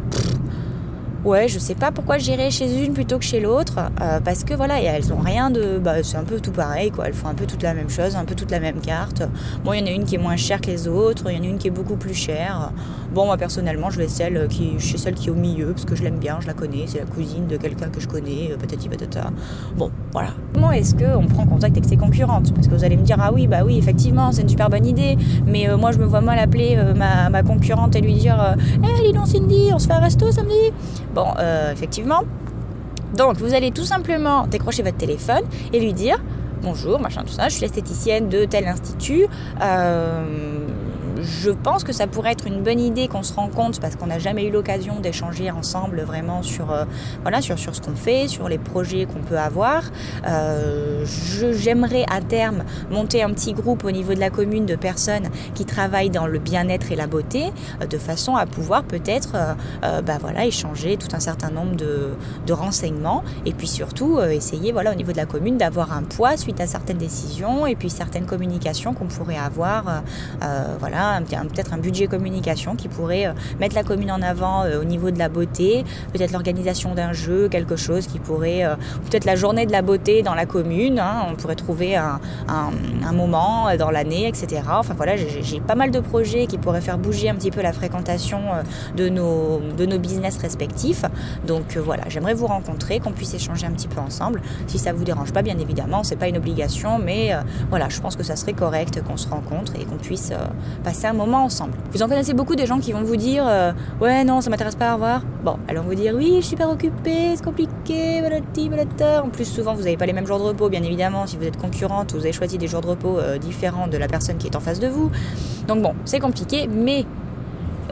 ouais, 1.27 1.48
je 1.50 1.60
sais 1.60 1.75
pas 1.75 1.91
pourquoi 1.91 2.17
j'irai 2.17 2.50
chez 2.51 2.84
une 2.86 2.93
plutôt 2.93 3.17
que 3.17 3.25
chez 3.25 3.41
l'autre, 3.41 3.79
euh, 4.01 4.19
parce 4.22 4.46
que 4.46 4.53
voilà, 4.53 4.81
elles 4.81 5.12
ont 5.13 5.19
rien 5.19 5.50
de. 5.50 5.77
Bah, 5.77 6.01
c'est 6.01 6.17
un 6.17 6.24
peu 6.24 6.39
tout 6.39 6.51
pareil, 6.51 6.89
quoi. 6.89 7.07
Elles 7.07 7.13
font 7.13 7.27
un 7.27 7.34
peu 7.34 7.46
toute 7.46 7.63
la 7.63 7.74
même 7.74 7.89
chose, 7.89 8.15
un 8.15 8.24
peu 8.24 8.34
toute 8.34 8.50
la 8.50 8.60
même 8.60 8.79
carte. 8.79 9.24
Bon, 9.63 9.74
il 9.74 9.81
y 9.81 9.84
en 9.84 9.88
a 9.88 9.91
une 9.91 10.05
qui 10.05 10.15
est 10.15 10.19
moins 10.19 10.38
chère 10.38 10.62
que 10.62 10.67
les 10.67 10.88
autres, 10.88 11.29
il 11.29 11.38
y 11.38 11.39
en 11.39 11.43
a 11.43 11.48
une 11.48 11.57
qui 11.57 11.67
est 11.67 11.72
beaucoup 11.72 11.98
plus 11.98 12.13
chère. 12.13 12.72
Bon, 13.13 13.25
moi 13.25 13.38
personnellement, 13.38 13.89
je 13.89 13.98
vais 13.98 14.07
celle 14.07 14.48
qui, 14.48 14.79
chez 14.79 14.98
celle 14.98 15.15
qui 15.15 15.27
est 15.27 15.31
au 15.31 15.36
milieu, 15.36 15.67
parce 15.67 15.86
que 15.86 15.96
je 15.96 16.03
l'aime 16.03 16.17
bien, 16.17 16.38
je 16.39 16.48
la 16.48 16.53
connais, 16.53 16.86
c'est 16.88 17.00
la 17.00 17.05
cousine 17.05 17.48
de 17.48 17.57
quelqu'un 17.57 17.89
que 17.89 18.00
je 18.00 18.07
connais, 18.07 18.51
euh, 18.51 18.57
patati 18.57 18.88
patata. 18.88 19.31
Bon, 19.75 19.91
voilà. 20.13 20.29
Comment 20.53 20.72
est-ce 20.72 20.96
qu'on 20.96 21.27
prend 21.27 21.46
contact 21.46 21.75
avec 21.75 21.89
ses 21.89 21.98
concurrentes? 21.98 22.53
Parce 22.53 22.67
que 22.67 22.74
vous 22.74 22.86
allez 22.86 22.98
me 22.98 23.03
dire, 23.03 23.17
ah 23.19 23.31
oui, 23.34 23.48
bah 23.48 23.63
oui, 23.65 23.77
effectivement, 23.77 24.31
c'est 24.31 24.43
une 24.43 24.50
super 24.50 24.69
bonne 24.69 24.86
idée, 24.86 25.17
mais 25.46 25.67
euh, 25.67 25.77
moi 25.77 25.91
je 25.91 25.98
me 25.98 26.05
vois 26.05 26.22
mal 26.22 26.39
appeler 26.39 26.77
ma, 26.96 27.43
concurrente 27.43 27.96
et 27.96 28.01
lui 28.01 28.13
dire, 28.13 28.55
hé, 28.84 29.05
hey, 29.05 29.13
donc 29.13 29.27
Cindy, 29.27 29.69
on 29.74 29.79
se 29.79 29.88
fait 29.88 29.93
un 29.93 30.00
resto 30.00 30.31
samedi? 30.31 30.72
Bon, 31.17 31.33
euh, 31.39 31.71
effectivement. 31.71 32.21
Donc, 33.15 33.38
vous 33.38 33.55
allez 33.55 33.71
tout 33.71 33.86
simplement 33.86 34.45
décrocher 34.45 34.83
votre 34.83 34.97
téléphone 34.97 35.41
et 35.74 35.79
lui 35.79 35.91
dire 35.91 36.19
bonjour, 36.62 37.00
machin, 37.00 37.24
tout 37.24 37.33
ça, 37.33 37.50
je 37.50 37.53
suis 37.53 37.62
l'esthéticienne 37.62 38.29
de 38.29 38.45
tel 38.45 38.67
institut. 38.67 39.25
Euh, 39.59 40.67
je 41.21 41.51
pense 41.51 41.83
que 41.83 41.93
ça 41.93 42.07
pourrait 42.07 42.31
être 42.31 42.47
une 42.47 42.62
bonne 42.62 42.79
idée 42.79 43.07
qu'on 43.07 43.24
se 43.24 43.33
rencontre 43.33 43.79
parce 43.79 43.95
qu'on 43.95 44.07
n'a 44.07 44.19
jamais 44.19 44.45
eu 44.45 44.51
l'occasion 44.51 45.00
d'échanger 45.00 45.51
ensemble 45.51 46.01
vraiment 46.01 46.43
sur, 46.43 46.71
euh, 46.71 46.86
voilà, 47.21 47.41
sur, 47.41 47.57
sur 47.57 47.75
ce 47.75 47.81
qu'on 47.81 47.95
fait, 47.95 48.27
sur 48.27 48.50
les 48.50 48.57
projets 48.57 49.05
qu'on 49.05 49.21
peut 49.21 49.38
avoir. 49.38 49.83
Euh, 50.27 51.05
j'aimerais 51.05 52.05
à 52.12 52.21
terme 52.21 52.63
monter 52.91 53.24
un 53.24 53.31
petit 53.31 53.53
groupe 53.53 53.83
au 53.83 53.91
niveau 53.91 54.13
de 54.13 54.19
la 54.19 54.29
commune 54.29 54.65
de 54.65 54.75
personnes 54.75 55.29
qui 55.53 55.65
travaillent 55.65 56.09
dans 56.09 56.27
le 56.27 56.39
bien-être 56.39 56.91
et 56.91 56.95
la 56.95 57.07
beauté 57.07 57.45
euh, 57.81 57.86
de 57.86 57.97
façon 57.97 58.36
à 58.36 58.45
pouvoir 58.45 58.83
peut-être 58.83 59.36
bah 59.81 60.17
voilà, 60.19 60.45
échanger 60.45 60.97
tout 60.97 61.07
un 61.13 61.19
certain 61.19 61.50
nombre 61.50 61.75
de, 61.75 62.09
de 62.45 62.53
renseignements 62.53 63.24
et 63.45 63.53
puis 63.53 63.67
surtout 63.67 64.19
essayer 64.19 64.71
voilà, 64.71 64.91
au 64.91 64.95
niveau 64.95 65.12
de 65.12 65.17
la 65.17 65.25
commune 65.25 65.57
d'avoir 65.57 65.93
un 65.93 66.03
poids 66.03 66.38
suite 66.38 66.59
à 66.62 66.67
certaines 66.67 66.97
décisions 66.97 67.65
et 67.65 67.75
puis 67.75 67.89
certaines 67.89 68.25
communications 68.25 68.93
qu'on 68.93 69.07
pourrait 69.07 69.38
avoir 69.38 70.03
voilà, 70.79 71.07
peut-être 71.22 71.74
un 71.74 71.78
budget 71.78 72.08
communication 72.08 72.76
qui 72.76 72.88
pourrait 72.88 73.34
mettre 73.60 73.76
la 73.76 73.84
commune 73.84 74.12
en 74.12 74.22
avant 74.22 74.64
au 74.66 74.84
niveau 74.84 75.12
de 75.12 75.20
la 75.20 75.30
beauté, 75.30 75.84
peut-être 76.14 76.32
l'organisation 76.32 76.96
d'un 76.96 77.14
jeu, 77.14 77.48
quelque 77.50 77.76
chose 77.76 78.08
qui 78.08 78.20
pourrait, 78.20 78.64
peut-être 79.10 79.26
la 79.26 79.36
journée 79.36 79.66
de 79.66 79.72
la 79.72 79.82
beauté 79.82 80.22
dans 80.22 80.36
la 80.36 80.46
commune, 80.46 81.00
hein, 81.00 81.26
on 81.30 81.36
pourrait 81.36 81.56
trouver 81.56 81.96
un, 81.96 82.20
moment 83.14 83.76
dans 83.78 83.90
l'année, 83.90 84.28
etc. 84.28 84.62
Enfin 84.70 84.94
voilà, 84.96 85.16
j'ai 85.16 85.60
pas 85.60 85.76
mal 85.76 85.92
de 85.92 86.00
projets 86.00 86.46
qui 86.46 86.58
pourraient 86.58 86.82
faire 86.82 86.98
bouger 86.98 87.30
un 87.30 87.36
petit 87.36 87.52
peu 87.52 87.62
la 87.62 87.74
fréquentation 87.74 88.42
de 88.96 89.10
nos, 89.10 89.60
de 89.78 89.86
nos 89.86 89.98
business 89.98 90.38
respectifs. 90.38 91.04
Donc 91.46 91.78
voilà, 91.78 92.04
j'aimerais 92.10 92.34
vous 92.34 92.48
rencontrer, 92.48 93.00
qu'on 93.00 93.12
puisse 93.12 93.34
échanger 93.34 93.66
un 93.66 93.72
petit 93.72 93.88
peu 93.88 94.00
ensemble. 94.00 94.42
Si 94.68 94.78
ça 94.78 94.94
vous 94.94 95.04
dérange 95.04 95.34
pas, 95.34 95.42
bien 95.42 95.58
évidemment, 95.58 96.04
c'est 96.04 96.16
pas 96.16 96.28
une 96.28 96.38
obligation, 96.38 97.00
mais 97.00 97.32
voilà, 97.70 97.90
je 97.90 98.00
pense 98.00 98.16
que 98.16 98.24
ça 98.24 98.36
serait 98.36 98.54
correct 98.54 99.02
qu'on 99.04 99.18
se 99.18 99.28
rencontre 99.28 99.74
et 99.80 99.86
qu'on 99.86 99.98
puisse 99.98 100.32
passer 100.84 100.97
un 101.06 101.13
moment 101.13 101.44
ensemble. 101.44 101.74
Vous 101.92 102.01
en 102.01 102.08
connaissez 102.08 102.34
beaucoup 102.34 102.56
des 102.56 102.66
gens 102.66 102.80
qui 102.80 102.92
vont 102.92 103.04
vous 103.04 103.18
dire 103.18 103.46
ouais 104.01 104.24
non 104.24 104.42
ça 104.42 104.50
m'intéresse 104.50 104.75
pas 104.75 104.89
à 104.89 104.94
revoir. 104.94 105.22
Bon, 105.44 105.58
alors 105.68 105.84
vous 105.84 105.96
dire 105.96 106.13
oui 106.16 106.38
je 106.38 106.42
suis 106.42 106.50
super 106.50 106.70
occupée, 106.70 107.36
c'est 107.36 107.44
compliqué, 107.44 108.22
En 109.24 109.30
plus 109.30 109.46
souvent 109.46 109.74
vous 109.74 109.84
n'avez 109.84 109.98
pas 109.98 110.06
les 110.06 110.13
mêmes 110.13 110.25
jours 110.25 110.39
de 110.39 110.44
repos 110.44 110.70
bien 110.70 110.82
évidemment. 110.82 111.27
Si 111.27 111.38
vous 111.38 111.44
êtes 111.44 111.58
concurrente, 111.58 112.13
vous 112.13 112.22
avez 112.22 112.32
choisi 112.32 112.58
des 112.58 112.68
jours 112.68 112.82
de 112.82 112.88
repos 112.88 113.20
euh, 113.20 113.38
différents 113.38 113.88
de 113.88 113.98
la 113.98 114.08
personne 114.08 114.38
qui 114.38 114.48
est 114.48 114.56
en 114.56 114.60
face 114.60 114.80
de 114.80 114.88
vous. 114.88 115.12
Donc 115.68 115.82
bon, 115.82 115.94
c'est 116.06 116.20
compliqué, 116.20 116.68
mais 116.68 117.06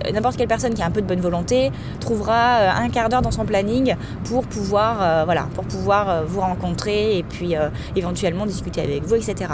euh, 0.05 0.11
n'importe 0.11 0.37
quelle 0.37 0.47
personne 0.47 0.73
qui 0.73 0.81
a 0.81 0.85
un 0.85 0.91
peu 0.91 1.01
de 1.01 1.07
bonne 1.07 1.19
volonté 1.19 1.71
trouvera 1.99 2.59
euh, 2.59 2.69
un 2.75 2.89
quart 2.89 3.09
d'heure 3.09 3.21
dans 3.21 3.31
son 3.31 3.45
planning 3.45 3.95
pour 4.23 4.45
pouvoir, 4.45 5.25
voilà, 5.25 5.47
pour 5.53 5.65
pouvoir 5.65 6.25
vous 6.25 6.41
rencontrer 6.41 7.17
et 7.17 7.23
puis 7.23 7.55
éventuellement 7.95 8.45
discuter 8.45 8.81
avec 8.81 9.03
vous, 9.03 9.15
etc. 9.15 9.53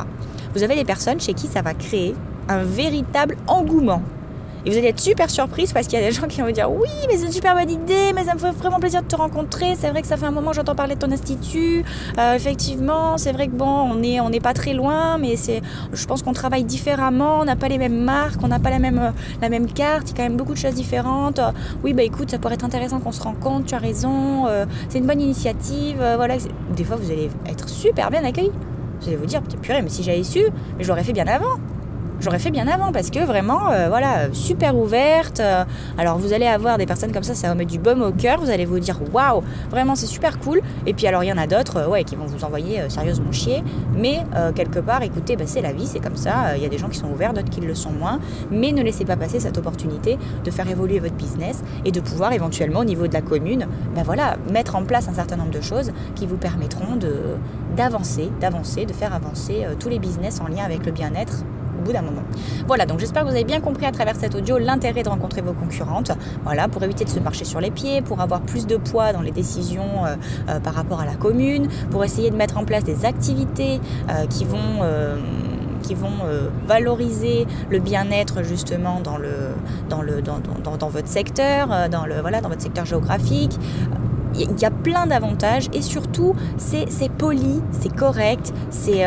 Vous 0.54 0.64
avez 0.64 0.76
des 0.76 0.86
personnes 0.86 1.20
chez 1.20 1.34
qui 1.34 1.48
ça 1.48 1.62
va 1.62 1.74
créer 1.74 2.16
un 2.52 2.64
véritable 2.64 3.38
engouement 3.48 4.02
et 4.66 4.70
vous 4.70 4.78
allez 4.78 4.90
être 4.90 5.00
super 5.00 5.30
surprise 5.30 5.74
parce 5.74 5.88
qu'il 5.88 6.00
y 6.00 6.04
a 6.04 6.06
des 6.06 6.12
gens 6.16 6.28
qui 6.28 6.40
vont 6.40 6.48
vous 6.48 6.54
dire 6.54 6.72
Oui, 6.72 6.90
mais 7.08 7.18
c'est 7.18 7.26
une 7.26 7.32
super 7.32 7.56
bonne 7.56 7.70
idée, 7.70 8.14
mais 8.14 8.24
ça 8.26 8.34
me 8.34 8.40
fait 8.40 8.52
vraiment 8.52 8.80
plaisir 8.80 9.02
de 9.02 9.08
te 9.08 9.16
rencontrer. 9.16 9.76
C'est 9.76 9.90
vrai 9.90 10.02
que 10.02 10.08
ça 10.08 10.18
fait 10.18 10.26
un 10.26 10.32
moment 10.32 10.52
que 10.52 10.58
j'entends 10.58 10.76
parler 10.76 10.96
de 10.96 11.00
ton 11.00 11.12
institut. 11.12 11.84
Euh, 12.18 12.36
effectivement, 12.36 13.18
c'est 13.18 13.32
vrai 13.32 13.48
que 13.48 13.54
bon, 13.54 13.66
on 13.66 13.96
n'est 13.96 14.20
on 14.20 14.30
pas 14.42 14.54
très 14.54 14.74
loin, 14.74 15.18
mais 15.18 15.36
c'est, 15.36 15.62
je 15.94 16.06
pense 16.06 16.24
qu'on 16.24 16.34
travaille 16.34 16.64
différemment. 16.64 17.40
On 17.40 17.46
n'a 17.46 17.56
pas 17.56 17.68
les 17.68 17.78
mêmes 17.78 18.04
marques, 18.04 18.40
on 18.44 18.48
n'a 18.48 18.60
pas 18.60 18.70
la 18.70 18.80
même, 18.80 19.14
la 19.42 19.50
même 19.50 19.72
carte. 19.72 20.10
Il 20.10 20.12
y 20.12 20.14
a 20.14 20.18
quand 20.18 20.30
même 20.30 20.38
beaucoup 20.38 20.54
de 20.54 20.60
choses 20.60 20.76
différentes. 20.76 21.40
oui, 21.84 21.94
bah 21.94 22.04
écoute, 22.04 22.32
ça 22.32 22.38
pourrait 22.38 22.56
être 22.56 22.66
intéressant 22.66 23.00
qu'on 23.00 23.12
se 23.12 23.22
rencontre, 23.22 23.66
tu 23.66 23.76
as 23.76 23.80
raison. 23.80 24.48
Euh, 24.48 24.66
c'est 24.90 25.00
une 25.00 25.08
bonne 25.08 25.22
initiative. 25.22 25.98
Euh, 26.00 26.16
voilà. 26.16 26.36
Des 26.76 26.84
fois, 26.84 26.98
vous 26.98 27.12
allez 27.12 27.30
être 27.48 27.68
super 27.68 28.10
bien 28.12 28.24
accueillis. 28.24 28.52
Vous 29.02 29.08
allez 29.08 29.18
vous 29.18 29.26
dire, 29.26 29.42
purée, 29.62 29.82
mais 29.82 29.90
si 29.90 30.04
j'avais 30.04 30.24
su, 30.24 30.42
je 30.80 30.88
l'aurais 30.88 31.04
fait 31.04 31.14
bien 31.14 31.28
avant 31.28 31.58
j'aurais 32.22 32.40
fait 32.40 32.52
bien 32.52 32.68
avant 32.68 32.92
parce 32.92 33.10
que 33.10 33.20
vraiment, 33.20 33.72
euh, 33.72 33.90
voilà, 33.90 34.32
super 34.34 34.78
ouverte. 34.78 35.40
Euh, 35.40 35.64
alors 35.98 36.18
vous 36.18 36.34
allez 36.34 36.46
avoir 36.46 36.78
des 36.78 36.86
personnes 36.86 37.12
comme 37.12 37.24
ça, 37.24 37.36
ça 37.36 37.48
va 37.48 37.56
mettre 37.56 37.72
du 37.72 37.80
baume 37.80 38.02
au 38.02 38.12
cœur. 38.12 38.40
Vous 38.40 38.50
allez 38.50 38.66
vous 38.66 38.80
dire 38.80 39.00
waouh, 39.14 39.44
vraiment 39.70 39.96
c'est 39.96 40.06
super 40.06 40.40
cool. 40.40 40.62
Et 40.86 40.94
puis 40.94 41.08
alors 41.08 41.24
il 41.24 41.28
y 41.28 41.34
en 41.34 41.38
a 41.38 41.48
d'autres, 41.48 41.78
euh, 41.78 41.88
ouais, 41.88 42.04
qui 42.04 42.16
vont 42.16 42.26
vous 42.26 42.44
envoyer 42.46 42.90
sérieusement 42.90 43.32
chier. 43.32 43.64
Mais 43.96 44.20
quelque 44.56 44.80
part, 44.80 45.02
écoutez, 45.04 45.36
bah, 45.36 45.44
c'est 45.48 45.62
la 45.62 45.74
vie, 45.74 45.86
c'est 45.86 46.00
comme 46.00 46.16
ça. 46.16 46.56
Il 46.56 46.64
y 46.64 46.66
a 46.66 46.70
des 46.70 46.78
gens 46.78 46.90
qui 46.90 46.98
sont 46.98 47.10
ouverts, 47.10 47.34
d'autres 47.34 47.50
qui 47.50 47.62
le 47.62 47.76
sont 47.76 47.92
moins. 47.92 48.20
Mais 48.52 48.72
ne 48.72 48.82
laissez 48.82 49.06
pas 49.06 49.18
passer 49.18 49.40
cette 49.40 49.58
opportunité 49.58 50.18
de 50.44 50.52
faire 50.52 50.70
évoluer 50.70 51.00
votre 51.00 51.16
business 51.16 51.64
et 51.86 51.92
de 51.92 52.00
pouvoir 52.00 52.34
éventuellement 52.34 52.80
au 52.80 52.86
niveau 52.86 53.08
de 53.08 53.14
la 53.14 53.22
commune, 53.22 53.68
ben 53.96 54.04
voilà, 54.04 54.38
mettre 54.52 54.76
en 54.76 54.84
place 54.84 55.08
un 55.08 55.14
certain 55.14 55.38
nombre 55.38 55.52
de 55.52 55.62
choses 55.62 55.92
qui 56.16 56.26
vous 56.26 56.38
permettront 56.38 56.96
de 56.96 57.12
d'avancer, 57.76 58.30
d'avancer, 58.42 58.86
de 58.86 58.92
faire 58.92 59.14
avancer 59.14 59.66
tous 59.80 59.88
les 59.88 60.00
business 60.00 60.42
en 60.42 60.48
lien 60.48 60.66
avec 60.66 60.86
le 60.86 60.92
bien-être 60.92 61.46
bout 61.82 61.94
d'un 61.94 62.02
moment. 62.02 62.24
Voilà, 62.68 62.86
donc 62.86 63.00
j'espère 63.00 63.24
que 63.24 63.30
vous 63.30 63.36
avez 63.36 63.44
bien 63.44 63.60
compris 63.60 63.86
à 63.86 63.92
travers 63.92 64.16
cet 64.16 64.36
audio 64.36 64.58
l'intérêt 64.58 65.04
de 65.04 65.10
rencontrer 65.10 65.42
vos 65.42 65.54
concurrentes. 65.54 66.12
Voilà, 66.44 66.68
pour 66.68 66.84
éviter 66.84 67.04
de 67.04 67.10
se 67.10 67.20
marcher 67.20 67.46
sur 67.46 67.60
les 67.60 67.72
pieds, 67.72 68.02
pour 68.02 68.22
avoir 68.22 68.42
plus 68.42 68.68
de 68.68 68.78
poids 68.78 69.14
dans 69.14 69.22
les 69.22 69.32
décisions 69.32 70.06
euh, 70.06 70.16
euh, 70.50 70.60
par 70.60 70.74
rapport 70.74 71.02
à 71.02 71.06
la 71.06 71.16
commune, 71.16 71.68
pour 71.90 72.04
essayer 72.04 72.30
de 72.30 72.36
mettre 72.36 72.58
en 72.58 72.66
place 72.66 72.84
des 72.84 73.06
activités 73.06 73.80
euh, 74.10 74.26
qui 74.28 74.46
vont 74.46 74.60
qui 75.82 75.96
vont 75.96 76.20
valoriser 76.68 77.48
le 77.72 77.80
bien-être 77.80 78.44
justement 78.44 79.00
dans 79.00 79.18
le 79.18 79.34
dans 79.90 80.04
le 80.04 80.22
dans, 80.22 80.38
dans, 80.64 80.78
dans, 80.78 80.90
votre 80.90 81.08
secteur, 81.08 81.90
dans 81.90 82.06
le 82.06 82.22
voilà 82.22 82.40
dans 82.40 82.50
votre 82.50 82.62
secteur 82.62 82.86
géographique. 82.86 83.58
Il 84.36 84.60
y 84.60 84.66
a 84.66 84.72
plein 84.72 85.08
d'avantages 85.08 85.70
et 85.74 85.82
surtout 85.82 86.36
c'est 86.58 87.12
poli, 87.18 87.62
c'est 87.72 87.94
correct, 87.94 88.54
c'est 88.70 89.04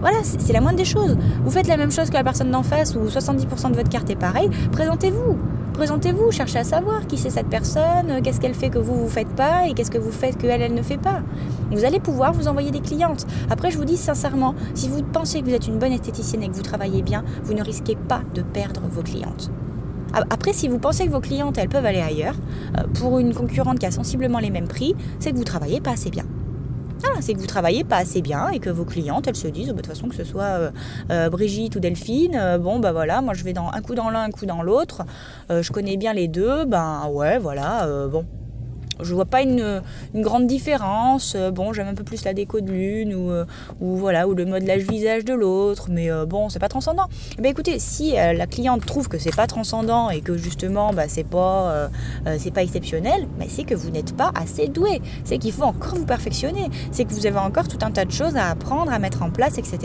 voilà, 0.00 0.18
c'est 0.22 0.52
la 0.52 0.60
moindre 0.60 0.78
des 0.78 0.84
choses. 0.84 1.16
Vous 1.44 1.50
faites 1.50 1.66
la 1.66 1.76
même 1.76 1.90
chose 1.90 2.08
que 2.08 2.14
la 2.14 2.24
personne 2.24 2.50
d'en 2.50 2.62
face 2.62 2.94
où 2.94 3.04
70% 3.06 3.70
de 3.70 3.76
votre 3.76 3.88
carte 3.88 4.08
est 4.10 4.16
pareil, 4.16 4.50
présentez-vous. 4.72 5.36
Présentez-vous, 5.74 6.30
cherchez 6.30 6.58
à 6.58 6.64
savoir 6.64 7.06
qui 7.06 7.16
c'est 7.16 7.30
cette 7.30 7.46
personne, 7.46 8.20
qu'est-ce 8.22 8.40
qu'elle 8.40 8.54
fait 8.54 8.68
que 8.70 8.78
vous 8.78 8.94
vous 8.94 9.08
faites 9.08 9.28
pas 9.28 9.66
et 9.66 9.72
qu'est-ce 9.72 9.90
que 9.90 9.98
vous 9.98 10.10
faites 10.10 10.36
qu'elle 10.36 10.60
elle 10.60 10.74
ne 10.74 10.82
fait 10.82 10.98
pas. 10.98 11.20
Vous 11.70 11.84
allez 11.84 12.00
pouvoir 12.00 12.32
vous 12.32 12.48
envoyer 12.48 12.70
des 12.70 12.80
clientes. 12.80 13.26
Après, 13.48 13.70
je 13.70 13.78
vous 13.78 13.84
dis 13.84 13.96
sincèrement, 13.96 14.54
si 14.74 14.88
vous 14.88 15.02
pensez 15.02 15.40
que 15.40 15.46
vous 15.46 15.54
êtes 15.54 15.68
une 15.68 15.78
bonne 15.78 15.92
esthéticienne 15.92 16.42
et 16.42 16.48
que 16.48 16.54
vous 16.54 16.62
travaillez 16.62 17.02
bien, 17.02 17.24
vous 17.44 17.54
ne 17.54 17.62
risquez 17.62 17.96
pas 17.96 18.22
de 18.34 18.42
perdre 18.42 18.82
vos 18.90 19.02
clientes. 19.02 19.50
Après, 20.12 20.52
si 20.52 20.68
vous 20.68 20.78
pensez 20.78 21.06
que 21.06 21.12
vos 21.12 21.20
clientes, 21.20 21.56
elles 21.56 21.68
peuvent 21.68 21.86
aller 21.86 22.00
ailleurs, 22.00 22.34
euh, 22.76 22.82
pour 22.94 23.18
une 23.18 23.32
concurrente 23.32 23.78
qui 23.78 23.86
a 23.86 23.90
sensiblement 23.90 24.40
les 24.40 24.50
mêmes 24.50 24.68
prix, 24.68 24.96
c'est 25.20 25.30
que 25.30 25.36
vous 25.36 25.44
travaillez 25.44 25.80
pas 25.80 25.92
assez 25.92 26.10
bien. 26.10 26.24
Ah, 27.04 27.20
c'est 27.20 27.34
que 27.34 27.38
vous 27.38 27.46
travaillez 27.46 27.84
pas 27.84 27.96
assez 27.96 28.20
bien 28.20 28.48
et 28.48 28.58
que 28.58 28.70
vos 28.70 28.84
clientes, 28.84 29.26
elles 29.26 29.36
se 29.36 29.48
disent, 29.48 29.68
bah, 29.68 29.74
de 29.74 29.76
toute 29.78 29.86
façon, 29.86 30.08
que 30.08 30.14
ce 30.14 30.24
soit 30.24 30.42
euh, 30.42 30.70
euh, 31.10 31.30
Brigitte 31.30 31.76
ou 31.76 31.80
Delphine, 31.80 32.36
euh, 32.36 32.58
bon, 32.58 32.78
bah 32.78 32.92
voilà, 32.92 33.20
moi 33.22 33.34
je 33.34 33.44
vais 33.44 33.52
dans 33.52 33.70
un 33.72 33.80
coup 33.80 33.94
dans 33.94 34.10
l'un, 34.10 34.22
un 34.24 34.30
coup 34.30 34.46
dans 34.46 34.62
l'autre, 34.62 35.02
je 35.48 35.70
connais 35.72 35.96
bien 35.96 36.12
les 36.12 36.28
deux, 36.28 36.64
ben 36.64 37.08
ouais, 37.10 37.38
voilà, 37.38 37.86
bon, 38.08 38.24
je 39.02 39.14
vois 39.14 39.24
pas 39.24 39.42
une, 39.42 39.82
grande 40.14 40.46
différence. 40.46 41.34
Euh, 41.36 41.50
bon, 41.50 41.72
j'aime 41.72 41.88
un 41.88 41.94
peu 41.94 42.04
plus 42.04 42.24
la 42.24 42.34
déco 42.34 42.60
de 42.60 42.70
l'une 42.70 43.14
ou, 43.14 43.30
euh, 43.30 43.44
voilà 43.80 44.28
ou 44.28 44.34
le 44.34 44.44
modelage 44.44 44.82
visage 44.82 45.24
de 45.24 45.34
l'autre, 45.34 45.88
mais 45.90 46.10
euh, 46.10 46.26
bon, 46.26 46.48
c'est 46.48 46.58
pas 46.58 46.68
transcendant. 46.68 47.06
Eh 47.38 47.42
ben, 47.42 47.50
écoutez, 47.50 47.78
si 47.78 48.12
la 48.12 48.46
cliente 48.46 48.84
trouve 48.84 49.08
que 49.08 49.18
c'est 49.18 49.34
pas 49.34 49.46
transcendant 49.46 50.10
et 50.10 50.20
que 50.20 50.36
justement, 50.36 50.92
bah, 50.92 51.04
c'est 51.08 51.24
pas 51.24 51.90
exceptionnel, 52.56 53.26
c'est 53.48 53.64
que 53.64 53.74
vous 53.74 53.90
n'êtes 53.90 54.16
pas 54.16 54.32
assez 54.34 54.68
doué. 54.68 55.00
C'est 55.24 55.38
qu'il 55.38 55.52
faut 55.52 55.64
encore 55.64 55.94
vous 55.94 56.06
perfectionner. 56.06 56.68
C'est 56.92 57.04
que 57.04 57.12
vous 57.12 57.26
avez 57.26 57.38
encore 57.38 57.68
tout 57.68 57.78
un 57.82 57.90
tas 57.90 58.04
de 58.04 58.12
choses 58.12 58.36
à 58.36 58.48
apprendre, 58.48 58.92
à 58.92 58.98
mettre 58.98 59.22
en 59.22 59.30
place, 59.30 59.58
etc. 59.58 59.78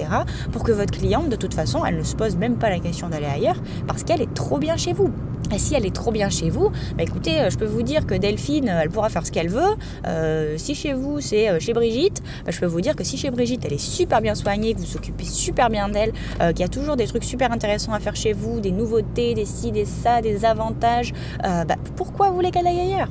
pour 0.51 0.63
que 0.63 0.71
votre 0.71 0.91
cliente, 0.91 1.29
de 1.29 1.35
toute 1.35 1.53
façon, 1.53 1.85
elle 1.85 1.97
ne 1.97 2.03
se 2.03 2.15
pose 2.15 2.35
même 2.35 2.57
pas 2.57 2.69
la 2.69 2.79
question 2.79 3.09
d'aller 3.09 3.25
ailleurs 3.25 3.61
parce 3.87 4.03
qu'elle 4.03 4.21
est 4.21 4.33
trop 4.33 4.57
bien 4.57 4.77
chez 4.77 4.93
vous. 4.93 5.11
Et 5.53 5.59
si 5.59 5.75
elle 5.75 5.85
est 5.85 5.95
trop 5.95 6.11
bien 6.11 6.29
chez 6.29 6.49
vous, 6.49 6.69
bah 6.97 7.03
écoutez, 7.03 7.39
euh, 7.39 7.49
je 7.49 7.57
peux 7.57 7.65
vous 7.65 7.81
dire 7.81 8.05
que 8.05 8.15
Delphine, 8.15 8.67
elle 8.67 8.89
pourra 8.89 9.09
faire 9.09 9.25
ce 9.25 9.31
qu'elle 9.31 9.49
veut. 9.49 9.75
Euh, 10.05 10.55
si 10.57 10.75
chez 10.75 10.93
vous, 10.93 11.21
c'est 11.21 11.49
euh, 11.49 11.59
chez 11.59 11.73
Brigitte, 11.73 12.21
bah 12.45 12.51
je 12.51 12.59
peux 12.59 12.65
vous 12.65 12.81
dire 12.81 12.95
que 12.95 13.03
si 13.03 13.17
chez 13.17 13.29
Brigitte, 13.31 13.63
elle 13.65 13.73
est 13.73 13.77
super 13.77 14.21
bien 14.21 14.35
soignée, 14.35 14.73
que 14.73 14.79
vous 14.79 14.85
vous 14.85 14.97
occupez 14.97 15.23
super 15.23 15.69
bien 15.69 15.89
d'elle, 15.89 16.11
qu'il 16.39 16.59
y 16.59 16.63
a 16.63 16.67
toujours 16.67 16.95
des 16.95 17.07
trucs 17.07 17.23
super 17.23 17.51
intéressants 17.51 17.93
à 17.93 17.99
faire 17.99 18.15
chez 18.15 18.33
vous, 18.33 18.59
des 18.59 18.71
nouveautés, 18.71 19.33
des 19.33 19.45
ci, 19.45 19.71
des 19.71 19.85
ça, 19.85 20.21
des 20.21 20.45
avantages, 20.45 21.13
bah 21.41 21.75
pourquoi 21.95 22.29
vous 22.29 22.35
voulez 22.35 22.51
qu'elle 22.51 22.67
aille 22.67 22.81
ailleurs? 22.81 23.09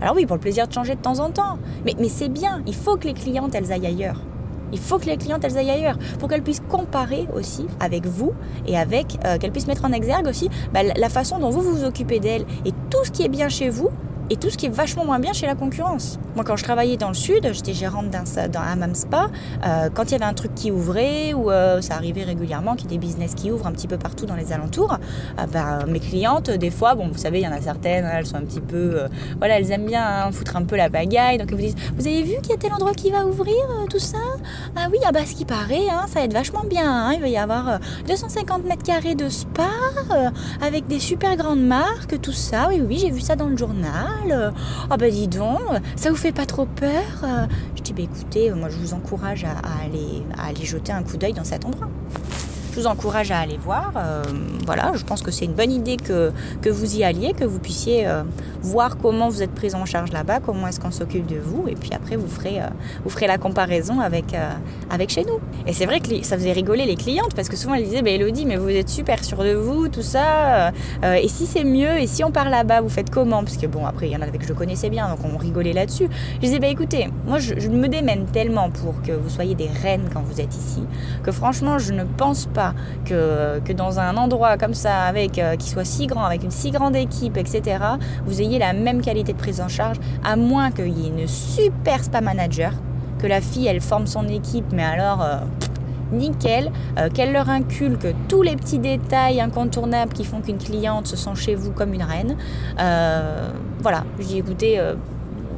Alors 0.00 0.14
oui, 0.14 0.26
pour 0.26 0.36
le 0.36 0.40
plaisir 0.40 0.68
de 0.68 0.72
changer 0.72 0.94
de 0.94 1.00
temps 1.00 1.20
en 1.20 1.30
temps. 1.30 1.58
Mais, 1.84 1.94
mais 1.98 2.08
c'est 2.08 2.28
bien, 2.28 2.62
il 2.66 2.74
faut 2.74 2.96
que 2.96 3.06
les 3.06 3.14
clientes, 3.14 3.54
elles 3.54 3.72
aillent 3.72 3.86
ailleurs. 3.86 4.20
Il 4.72 4.78
faut 4.78 4.98
que 4.98 5.06
les 5.06 5.16
clientes 5.16 5.44
aillent 5.44 5.70
ailleurs. 5.70 5.98
Pour 6.18 6.28
qu'elles 6.28 6.42
puissent 6.42 6.62
comparer 6.68 7.26
aussi 7.34 7.66
avec 7.80 8.06
vous 8.06 8.32
et 8.66 8.76
avec 8.76 9.18
euh, 9.24 9.38
qu'elles 9.38 9.52
puissent 9.52 9.66
mettre 9.66 9.84
en 9.84 9.92
exergue 9.92 10.26
aussi 10.26 10.48
bah, 10.72 10.82
la 10.82 11.08
façon 11.08 11.38
dont 11.38 11.50
vous 11.50 11.62
vous 11.62 11.84
occupez 11.84 12.20
d'elles 12.20 12.46
et 12.64 12.72
tout 12.90 13.04
ce 13.04 13.10
qui 13.10 13.22
est 13.22 13.28
bien 13.28 13.48
chez 13.48 13.68
vous 13.68 13.90
et 14.30 14.36
tout 14.36 14.50
ce 14.50 14.56
qui 14.56 14.66
est 14.66 14.70
vachement 14.70 15.04
moins 15.04 15.18
bien 15.18 15.32
chez 15.32 15.46
la 15.46 15.54
concurrence. 15.54 16.18
Moi, 16.34 16.44
quand 16.44 16.56
je 16.56 16.64
travaillais 16.64 16.96
dans 16.96 17.08
le 17.08 17.14
sud, 17.14 17.48
j'étais 17.52 17.72
gérante 17.72 18.10
d'un 18.10 18.24
un 18.60 18.76
même 18.76 18.94
spa. 18.94 19.30
Euh, 19.64 19.88
quand 19.92 20.04
il 20.04 20.12
y 20.12 20.14
avait 20.16 20.24
un 20.24 20.34
truc 20.34 20.54
qui 20.54 20.70
ouvrait, 20.70 21.32
ou 21.32 21.50
euh, 21.50 21.80
ça 21.80 21.94
arrivait 21.94 22.24
régulièrement 22.24 22.74
qu'il 22.74 22.90
y 22.90 22.94
ait 22.94 22.98
des 22.98 23.06
business 23.06 23.34
qui 23.34 23.50
ouvrent 23.50 23.66
un 23.66 23.72
petit 23.72 23.88
peu 23.88 23.96
partout 23.96 24.26
dans 24.26 24.34
les 24.34 24.52
alentours, 24.52 24.98
euh, 25.38 25.46
bah, 25.46 25.86
mes 25.86 26.00
clientes, 26.00 26.50
des 26.50 26.70
fois, 26.70 26.94
bon, 26.94 27.08
vous 27.08 27.18
savez, 27.18 27.40
il 27.40 27.44
y 27.44 27.48
en 27.48 27.52
a 27.52 27.60
certaines, 27.60 28.04
elles 28.04 28.26
sont 28.26 28.36
un 28.36 28.44
petit 28.44 28.60
peu. 28.60 29.06
voilà, 29.38 29.58
elles 29.58 29.70
aiment 29.70 29.86
bien 29.86 30.04
hein, 30.04 30.32
foutre 30.32 30.56
un 30.56 30.64
peu 30.64 30.76
la 30.76 30.88
bagaille. 30.88 31.38
Donc, 31.38 31.48
elles 31.50 31.56
vous 31.56 31.62
disent 31.62 31.76
Vous 31.96 32.06
avez 32.06 32.22
vu 32.22 32.34
qu'il 32.42 32.50
y 32.50 32.54
a 32.54 32.58
tel 32.58 32.72
endroit 32.72 32.92
qui 32.92 33.10
va 33.10 33.24
ouvrir, 33.24 33.54
tout 33.88 33.98
ça? 33.98 34.18
Ah 34.74 34.88
oui, 34.90 34.98
ah 35.06 35.12
bah, 35.12 35.20
ce 35.24 35.34
qui 35.34 35.44
paraît, 35.44 35.88
hein, 35.90 36.04
ça 36.08 36.20
va 36.20 36.24
être 36.24 36.34
vachement 36.34 36.64
bien. 36.64 37.08
Hein. 37.08 37.12
il 37.14 37.20
va 37.20 37.28
y 37.28 37.36
avoir 37.36 37.78
250 38.08 38.64
mètres 38.64 38.82
carrés 38.82 39.14
de 39.14 39.28
spa, 39.28 39.68
avec 40.60 40.86
des 40.86 41.00
super 41.00 41.36
grandes 41.36 41.64
marques, 41.64 42.20
tout 42.20 42.32
ça. 42.32 42.68
Oui, 42.68 42.82
oui, 42.86 42.98
j'ai 42.98 43.10
vu 43.10 43.20
ça 43.20 43.36
dans 43.36 43.48
le 43.48 43.56
journal. 43.56 44.15
Ah 44.90 44.96
bah 44.96 45.10
dis 45.10 45.28
donc, 45.28 45.60
ça 45.96 46.10
vous 46.10 46.16
fait 46.16 46.32
pas 46.32 46.46
trop 46.46 46.66
peur? 46.66 47.48
Je 47.76 47.82
dis 47.82 47.92
bah 47.92 48.02
écoutez, 48.02 48.50
moi 48.52 48.68
je 48.68 48.76
vous 48.76 48.94
encourage 48.94 49.44
à, 49.44 49.56
aller, 49.84 50.22
à 50.38 50.48
aller 50.48 50.64
jeter 50.64 50.92
un 50.92 51.02
coup 51.02 51.16
d'œil 51.16 51.32
dans 51.32 51.44
cet 51.44 51.64
endroit. 51.64 51.88
Vous 52.76 52.86
encourage 52.86 53.30
à 53.30 53.38
aller 53.38 53.58
voir. 53.58 53.92
Euh, 53.96 54.22
voilà, 54.64 54.92
je 54.94 55.04
pense 55.04 55.22
que 55.22 55.30
c'est 55.30 55.44
une 55.44 55.54
bonne 55.54 55.72
idée 55.72 55.96
que, 55.96 56.32
que 56.62 56.68
vous 56.68 56.96
y 56.96 57.04
alliez, 57.04 57.32
que 57.32 57.44
vous 57.44 57.58
puissiez 57.58 58.06
euh, 58.06 58.22
voir 58.62 58.98
comment 58.98 59.28
vous 59.28 59.42
êtes 59.42 59.52
prise 59.52 59.74
en 59.74 59.84
charge 59.84 60.12
là-bas, 60.12 60.40
comment 60.40 60.66
est-ce 60.68 60.80
qu'on 60.80 60.90
s'occupe 60.90 61.26
de 61.26 61.38
vous, 61.38 61.68
et 61.68 61.74
puis 61.74 61.90
après 61.94 62.16
vous 62.16 62.28
ferez, 62.28 62.60
euh, 62.60 62.66
vous 63.04 63.10
ferez 63.10 63.26
la 63.26 63.38
comparaison 63.38 64.00
avec, 64.00 64.34
avec 64.90 65.10
chez 65.10 65.24
nous. 65.24 65.40
Et 65.66 65.72
c'est 65.72 65.86
vrai 65.86 66.00
que 66.00 66.22
ça 66.22 66.36
faisait 66.36 66.52
rigoler 66.52 66.84
les 66.84 66.96
clientes 66.96 67.34
parce 67.34 67.48
que 67.48 67.56
souvent 67.56 67.74
elles 67.74 67.84
disaient, 67.84 68.02
bah, 68.02 68.10
Elodie, 68.10 68.44
mais 68.46 68.56
vous 68.56 68.68
êtes 68.68 68.88
super 68.88 69.24
sûre 69.24 69.42
de 69.42 69.54
vous, 69.54 69.88
tout 69.88 70.02
ça, 70.02 70.72
et 71.02 71.28
si 71.28 71.46
c'est 71.46 71.64
mieux, 71.64 71.98
et 71.98 72.06
si 72.06 72.24
on 72.24 72.30
part 72.30 72.50
là-bas, 72.50 72.80
vous 72.80 72.88
faites 72.88 73.10
comment? 73.10 73.42
Parce 73.42 73.56
que 73.56 73.66
bon, 73.66 73.86
après 73.86 74.08
il 74.08 74.12
y 74.12 74.16
en 74.16 74.22
a 74.22 74.26
que 74.26 74.46
je 74.46 74.52
connaissais 74.52 74.90
bien, 74.90 75.08
donc 75.08 75.18
on 75.24 75.36
rigolait 75.36 75.72
là-dessus. 75.72 76.08
Je 76.36 76.40
disais, 76.40 76.58
bah 76.58 76.68
écoutez, 76.68 77.08
moi 77.26 77.38
je 77.38 77.68
me 77.68 77.88
démène 77.88 78.26
tellement 78.26 78.70
pour 78.70 79.00
que 79.02 79.12
vous 79.12 79.30
soyez 79.30 79.54
des 79.54 79.68
reines 79.82 80.08
quand 80.12 80.22
vous 80.22 80.40
êtes 80.40 80.54
ici, 80.54 80.82
que 81.22 81.32
franchement 81.32 81.78
je 81.78 81.92
ne 81.92 82.04
pense 82.04 82.46
pas 82.46 82.65
que, 83.04 83.60
que 83.60 83.72
dans 83.72 83.98
un 83.98 84.16
endroit 84.16 84.56
comme 84.56 84.74
ça, 84.74 85.02
avec 85.02 85.38
euh, 85.38 85.56
qui 85.56 85.68
soit 85.68 85.84
si 85.84 86.06
grand, 86.06 86.24
avec 86.24 86.42
une 86.42 86.50
si 86.50 86.70
grande 86.70 86.96
équipe, 86.96 87.36
etc., 87.36 87.78
vous 88.24 88.40
ayez 88.40 88.58
la 88.58 88.72
même 88.72 89.00
qualité 89.00 89.32
de 89.32 89.38
prise 89.38 89.60
en 89.60 89.68
charge, 89.68 89.98
à 90.24 90.36
moins 90.36 90.70
qu'il 90.70 90.98
y 90.98 91.06
ait 91.06 91.10
une 91.10 91.26
super 91.26 92.02
spa 92.04 92.20
manager, 92.20 92.72
que 93.18 93.26
la 93.26 93.40
fille 93.40 93.66
elle 93.66 93.80
forme 93.80 94.06
son 94.06 94.28
équipe, 94.28 94.66
mais 94.72 94.84
alors 94.84 95.22
euh, 95.22 95.38
nickel, 96.12 96.70
euh, 96.98 97.08
qu'elle 97.10 97.32
leur 97.32 97.48
inculque 97.48 98.14
tous 98.28 98.42
les 98.42 98.56
petits 98.56 98.78
détails 98.78 99.40
incontournables 99.40 100.12
qui 100.12 100.24
font 100.24 100.40
qu'une 100.40 100.58
cliente 100.58 101.06
se 101.06 101.16
sent 101.16 101.34
chez 101.34 101.54
vous 101.54 101.72
comme 101.72 101.92
une 101.94 102.04
reine. 102.04 102.36
voilà, 103.80 104.04
je 104.18 104.24
dis 104.24 104.38
écoutez 104.38 104.80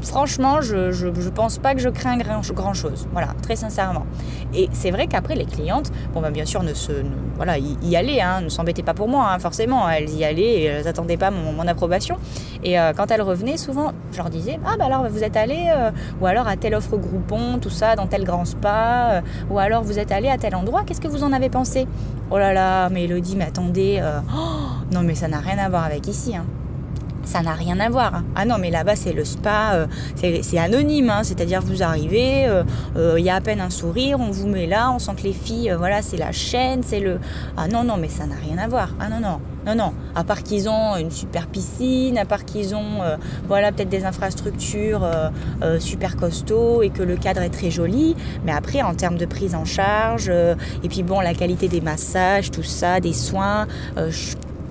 franchement, 0.02 0.60
je, 0.60 0.92
je, 0.92 1.28
pense 1.28 1.58
pas 1.58 1.74
que 1.74 1.80
je 1.80 1.88
crains 1.88 2.16
grand, 2.18 2.74
chose. 2.74 3.06
Voilà, 3.12 3.28
très 3.42 3.56
sincèrement. 3.56 4.06
Et 4.54 4.68
c'est 4.72 4.90
vrai 4.90 5.06
qu'après, 5.06 5.34
les 5.34 5.44
clientes, 5.44 5.90
bon, 6.14 6.20
ben, 6.20 6.30
bien 6.30 6.44
sûr, 6.44 6.62
ne 6.62 6.74
se, 6.74 6.92
voilà, 7.36 7.58
y, 7.58 7.96
aller, 7.96 8.20
hein, 8.20 8.40
ne 8.42 8.48
s'embêtaient 8.48 8.82
pas 8.82 8.94
pour 8.94 9.08
moi, 9.08 9.30
hein, 9.30 9.38
forcément. 9.38 9.88
Elles 9.88 10.10
y 10.10 10.24
allaient 10.24 10.42
et 10.42 10.64
elles 10.64 10.84
n'attendaient 10.84 11.16
pas 11.16 11.30
mon, 11.30 11.66
approbation. 11.68 12.16
Et 12.64 12.80
euh, 12.80 12.92
quand 12.96 13.10
elles 13.10 13.22
revenaient, 13.22 13.58
souvent, 13.58 13.92
je 14.12 14.18
leur 14.18 14.30
disais, 14.30 14.58
ah, 14.64 14.76
bah 14.78 14.86
alors, 14.86 15.06
vous 15.08 15.22
êtes 15.22 15.36
allé, 15.36 15.66
euh, 15.68 15.90
ou 16.20 16.26
alors 16.26 16.48
à 16.48 16.56
telle 16.56 16.74
offre 16.74 16.96
Groupon, 16.96 17.58
tout 17.58 17.70
ça, 17.70 17.94
dans 17.94 18.06
tel 18.06 18.24
grand 18.24 18.46
spa, 18.46 19.10
euh, 19.12 19.20
ou 19.50 19.58
alors 19.58 19.82
vous 19.82 19.98
êtes 19.98 20.12
allé 20.12 20.28
à 20.28 20.38
tel 20.38 20.54
endroit, 20.54 20.82
qu'est-ce 20.86 21.00
que 21.00 21.08
vous 21.08 21.24
en 21.24 21.32
avez 21.32 21.50
pensé? 21.50 21.86
Oh 22.30 22.38
là 22.38 22.52
là, 22.52 22.88
mais 22.88 23.04
Elodie, 23.04 23.36
mais 23.36 23.46
attendez, 23.46 24.02
oh, 24.02 24.94
non, 24.94 25.02
mais 25.02 25.14
ça 25.14 25.28
n'a 25.28 25.40
rien 25.40 25.58
à 25.58 25.68
voir 25.68 25.84
avec 25.84 26.06
ici. 26.06 26.34
Hein 26.36 26.44
ça 27.28 27.42
n'a 27.42 27.52
rien 27.52 27.78
à 27.78 27.90
voir. 27.90 28.22
Ah 28.34 28.46
non, 28.46 28.56
mais 28.58 28.70
là-bas, 28.70 28.96
c'est 28.96 29.12
le 29.12 29.24
spa, 29.24 29.72
euh, 29.74 29.86
c'est 30.16 30.58
anonyme, 30.58 31.10
hein. 31.10 31.22
c'est-à-dire 31.22 31.60
vous 31.60 31.82
arrivez, 31.82 32.42
il 32.42 32.48
euh, 32.48 32.64
euh, 32.96 33.20
y 33.20 33.28
a 33.28 33.34
à 33.34 33.40
peine 33.42 33.60
un 33.60 33.68
sourire, 33.68 34.18
on 34.18 34.30
vous 34.30 34.48
met 34.48 34.66
là, 34.66 34.90
on 34.90 34.98
sent 34.98 35.12
que 35.18 35.24
les 35.24 35.34
filles, 35.34 35.74
voilà, 35.76 36.00
c'est 36.00 36.16
la 36.16 36.32
chaîne, 36.32 36.82
c'est 36.82 37.00
le... 37.00 37.20
Ah 37.56 37.68
non, 37.68 37.84
non, 37.84 37.98
mais 37.98 38.08
ça 38.08 38.24
n'a 38.24 38.36
rien 38.36 38.56
à 38.56 38.66
voir. 38.66 38.94
Ah 38.98 39.10
non, 39.10 39.20
non, 39.20 39.40
non, 39.66 39.74
non. 39.74 39.92
À 40.14 40.24
part 40.24 40.42
qu'ils 40.42 40.70
ont 40.70 40.96
une 40.96 41.10
super 41.10 41.48
piscine, 41.48 42.16
à 42.16 42.24
part 42.24 42.46
qu'ils 42.46 42.74
ont, 42.74 43.02
voilà, 43.46 43.72
peut-être 43.72 43.90
des 43.90 44.06
infrastructures 44.06 45.06
super 45.78 46.16
costauds 46.16 46.82
et 46.82 46.88
que 46.88 47.02
le 47.02 47.16
cadre 47.16 47.42
est 47.42 47.50
très 47.50 47.70
joli, 47.70 48.16
mais 48.44 48.52
après, 48.52 48.80
en 48.80 48.94
termes 48.94 49.18
de 49.18 49.26
prise 49.26 49.54
en 49.54 49.66
charge, 49.66 50.30
et 50.30 50.88
puis 50.88 51.02
bon, 51.02 51.20
la 51.20 51.34
qualité 51.34 51.68
des 51.68 51.82
massages, 51.82 52.50
tout 52.50 52.62
ça, 52.62 53.00
des 53.00 53.12
soins, 53.12 53.66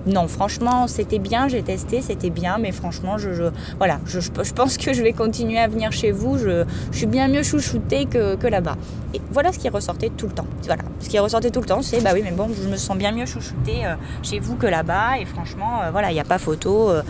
non, 0.08 0.26
franchement, 0.26 0.86
c'était 0.86 1.18
bien, 1.18 1.48
j'ai 1.48 1.62
testé, 1.62 2.00
c'était 2.00 2.30
bien, 2.30 2.56
mais 2.58 2.72
franchement, 2.72 3.18
je, 3.18 3.50
voilà, 3.76 4.00
je, 4.06 4.20
pense 4.52 4.78
que 4.78 4.94
je 4.94 5.02
vais 5.02 5.12
continuer 5.12 5.58
à 5.58 5.68
venir 5.68 5.92
chez 5.92 6.12
vous. 6.12 6.38
Je, 6.38 6.64
suis 6.92 7.06
bien 7.06 7.28
mieux 7.28 7.42
chouchoutée 7.42 8.06
que, 8.06 8.46
là-bas. 8.46 8.76
Et 9.12 9.20
voilà 9.30 9.52
ce 9.52 9.58
qui 9.58 9.68
ressortait 9.68 10.10
tout 10.10 10.26
le 10.26 10.32
temps. 10.32 10.46
Voilà, 10.64 10.82
ce 11.00 11.08
qui 11.08 11.18
ressortait 11.18 11.50
tout 11.50 11.60
le 11.60 11.66
temps, 11.66 11.82
c'est 11.82 12.00
bah 12.00 12.10
oui, 12.14 12.22
mais 12.24 12.30
bon, 12.30 12.48
je 12.48 12.68
me 12.68 12.76
sens 12.76 12.96
bien 12.96 13.12
mieux 13.12 13.26
chouchoutée 13.26 13.84
euh, 13.84 13.94
chez 14.22 14.38
vous 14.38 14.56
que 14.56 14.66
là-bas. 14.66 15.18
Et 15.20 15.26
franchement, 15.26 15.82
euh, 15.82 15.90
voilà, 15.90 16.10
il 16.10 16.14
n'y 16.14 16.20
a 16.20 16.24
pas 16.24 16.38
photo. 16.38 16.90
Euh, 16.90 17.02